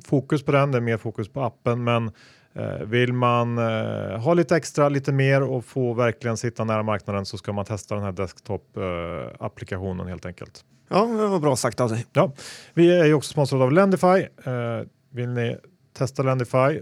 fokus 0.06 0.44
på 0.44 0.52
den, 0.52 0.72
det 0.72 0.78
är 0.78 0.82
mer 0.82 0.98
fokus 0.98 1.30
på 1.30 1.42
appen, 1.42 1.84
men 1.84 2.12
vill 2.86 3.14
man 3.14 3.58
eh, 3.58 4.20
ha 4.20 4.34
lite 4.34 4.56
extra, 4.56 4.90
lite 4.90 5.12
mer 5.12 5.42
och 5.42 5.66
få 5.66 5.94
verkligen 5.94 6.38
sitta 6.38 6.64
nära 6.64 6.84
marknaden 6.84 7.26
så 7.26 7.38
ska 7.38 7.54
man 7.54 7.66
testa 7.66 7.96
den 7.96 8.04
här 8.04 8.12
desktop-applikationen 8.12 10.08
helt 10.08 10.26
enkelt. 10.26 10.66
Ja, 10.90 11.06
det 11.06 11.28
var 11.28 11.40
bra 11.40 11.56
sagt 11.56 11.80
av 11.80 11.90
dig. 11.90 12.06
Ja, 12.14 12.34
vi 12.74 13.00
är 13.00 13.06
ju 13.06 13.14
också 13.14 13.32
sponsrade 13.32 13.64
av 13.64 13.72
Lendify. 13.72 14.08
Eh, 14.46 14.82
vill 15.10 15.30
ni 15.30 15.58
testa 15.94 16.24
Lendify, 16.24 16.82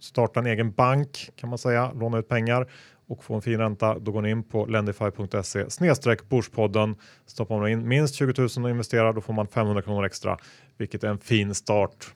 starta 0.00 0.40
en 0.40 0.46
egen 0.46 0.72
bank 0.72 1.30
kan 1.36 1.48
man 1.48 1.58
säga, 1.58 1.92
låna 1.92 2.18
ut 2.18 2.28
pengar 2.28 2.66
och 3.08 3.24
få 3.24 3.34
en 3.34 3.42
fin 3.42 3.58
ränta, 3.58 3.98
då 3.98 4.12
går 4.12 4.22
ni 4.22 4.30
in 4.30 4.42
på 4.42 4.66
lendify.se 4.66 5.70
snedstreck 5.70 6.28
Börspodden. 6.28 6.96
Stoppar 7.26 7.58
man 7.58 7.68
in 7.68 7.88
minst 7.88 8.14
20 8.14 8.32
000 8.38 8.48
och 8.64 8.70
investerar, 8.70 9.12
då 9.12 9.20
får 9.20 9.32
man 9.32 9.46
500 9.46 9.82
kronor 9.82 10.04
extra, 10.04 10.38
vilket 10.78 11.04
är 11.04 11.08
en 11.08 11.18
fin 11.18 11.54
start. 11.54 12.14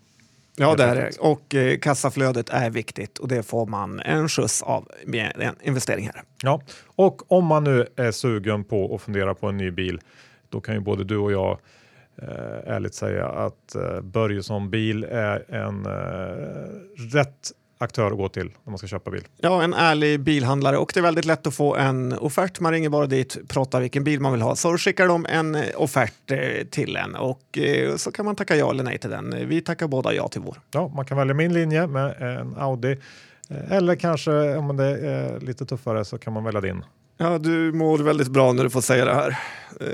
Ja, 0.56 0.74
det 0.74 0.84
är 0.84 0.94
det. 0.94 1.18
Och 1.20 1.54
eh, 1.54 1.78
kassaflödet 1.78 2.48
är 2.48 2.70
viktigt 2.70 3.18
och 3.18 3.28
det 3.28 3.42
får 3.42 3.66
man 3.66 4.00
en 4.00 4.28
skjuts 4.28 4.62
av 4.62 4.88
med 5.06 5.32
en 5.38 5.54
investering 5.62 6.04
här. 6.14 6.22
Ja, 6.42 6.62
och 6.86 7.32
om 7.32 7.46
man 7.46 7.64
nu 7.64 7.86
är 7.96 8.10
sugen 8.10 8.64
på 8.64 8.94
att 8.94 9.02
fundera 9.02 9.34
på 9.34 9.48
en 9.48 9.56
ny 9.56 9.70
bil, 9.70 10.00
då 10.48 10.60
kan 10.60 10.74
ju 10.74 10.80
både 10.80 11.04
du 11.04 11.16
och 11.16 11.32
jag 11.32 11.58
eh, 12.22 12.74
ärligt 12.74 12.94
säga 12.94 13.28
att 13.28 13.74
eh, 13.74 14.00
Börjesson 14.00 14.70
bil 14.70 15.04
är 15.04 15.54
en 15.54 15.86
eh, 15.86 17.16
rätt 17.16 17.52
aktör 17.84 18.10
att 18.10 18.16
gå 18.16 18.28
till 18.28 18.50
när 18.64 18.70
man 18.70 18.78
ska 18.78 18.86
köpa 18.86 19.10
bil. 19.10 19.24
Ja, 19.36 19.62
en 19.62 19.74
ärlig 19.74 20.20
bilhandlare 20.20 20.78
och 20.78 20.90
det 20.94 21.00
är 21.00 21.02
väldigt 21.02 21.24
lätt 21.24 21.46
att 21.46 21.54
få 21.54 21.76
en 21.76 22.12
offert. 22.12 22.60
Man 22.60 22.72
ringer 22.72 22.88
bara 22.88 23.06
dit, 23.06 23.48
pratar 23.48 23.80
vilken 23.80 24.04
bil 24.04 24.20
man 24.20 24.32
vill 24.32 24.42
ha, 24.42 24.56
så 24.56 24.78
skickar 24.78 25.08
de 25.08 25.26
en 25.26 25.54
eh, 25.54 25.62
offert 25.76 26.30
eh, 26.30 26.66
till 26.70 26.96
en 26.96 27.14
och 27.14 27.58
eh, 27.58 27.96
så 27.96 28.12
kan 28.12 28.24
man 28.24 28.36
tacka 28.36 28.56
ja 28.56 28.70
eller 28.70 28.84
nej 28.84 28.98
till 28.98 29.10
den. 29.10 29.48
Vi 29.48 29.60
tackar 29.60 29.88
båda 29.88 30.14
ja 30.14 30.28
till 30.28 30.40
vår. 30.40 30.60
Ja, 30.70 30.88
man 30.88 31.04
kan 31.04 31.18
välja 31.18 31.34
min 31.34 31.52
linje 31.52 31.86
med 31.86 32.22
en 32.22 32.56
Audi 32.56 32.96
eller 33.48 33.96
kanske 33.96 34.56
om 34.56 34.76
det 34.76 34.84
är 34.84 35.40
lite 35.40 35.66
tuffare 35.66 36.04
så 36.04 36.18
kan 36.18 36.32
man 36.32 36.44
välja 36.44 36.60
din. 36.60 36.84
Ja, 37.16 37.38
du 37.38 37.72
mår 37.72 37.98
väldigt 37.98 38.29
bra 38.29 38.53
när 38.53 38.64
du 38.64 38.70
får 38.70 38.81
säga 38.81 39.05
det 39.05 39.14
här. 39.14 39.38
Eh, 39.81 39.87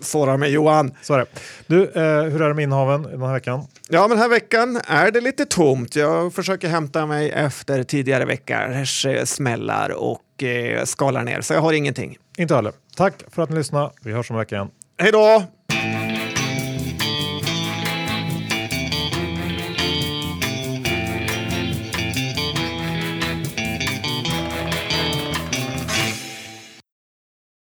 sårar 0.00 0.36
mig 0.36 0.50
Johan. 0.50 0.94
Så 1.02 1.14
är 1.14 1.18
det. 1.18 1.26
Du, 1.66 1.84
eh, 1.84 2.22
hur 2.22 2.42
är 2.42 2.48
det 2.48 2.54
med 2.54 2.62
innehaven 2.62 3.02
den 3.02 3.22
här 3.22 3.32
veckan? 3.32 3.66
Ja, 3.88 4.00
men 4.00 4.10
den 4.10 4.18
här 4.18 4.28
veckan 4.28 4.80
är 4.86 5.10
det 5.10 5.20
lite 5.20 5.44
tomt. 5.44 5.96
Jag 5.96 6.34
försöker 6.34 6.68
hämta 6.68 7.06
mig 7.06 7.30
efter 7.30 7.82
tidigare 7.82 8.24
veckors 8.24 9.06
eh, 9.06 9.24
smällar 9.24 9.90
och 9.90 10.42
eh, 10.42 10.84
skalar 10.84 11.22
ner, 11.22 11.40
så 11.40 11.54
jag 11.54 11.60
har 11.60 11.72
ingenting. 11.72 12.18
Inte 12.36 12.54
heller. 12.54 12.72
Tack 12.96 13.14
för 13.30 13.42
att 13.42 13.50
ni 13.50 13.56
lyssnade. 13.56 13.90
Vi 14.02 14.12
hörs 14.12 14.30
om 14.30 14.36
en 14.36 14.40
vecka 14.40 14.54
igen. 14.54 14.68
Hej 14.98 15.12
då! 15.12 15.44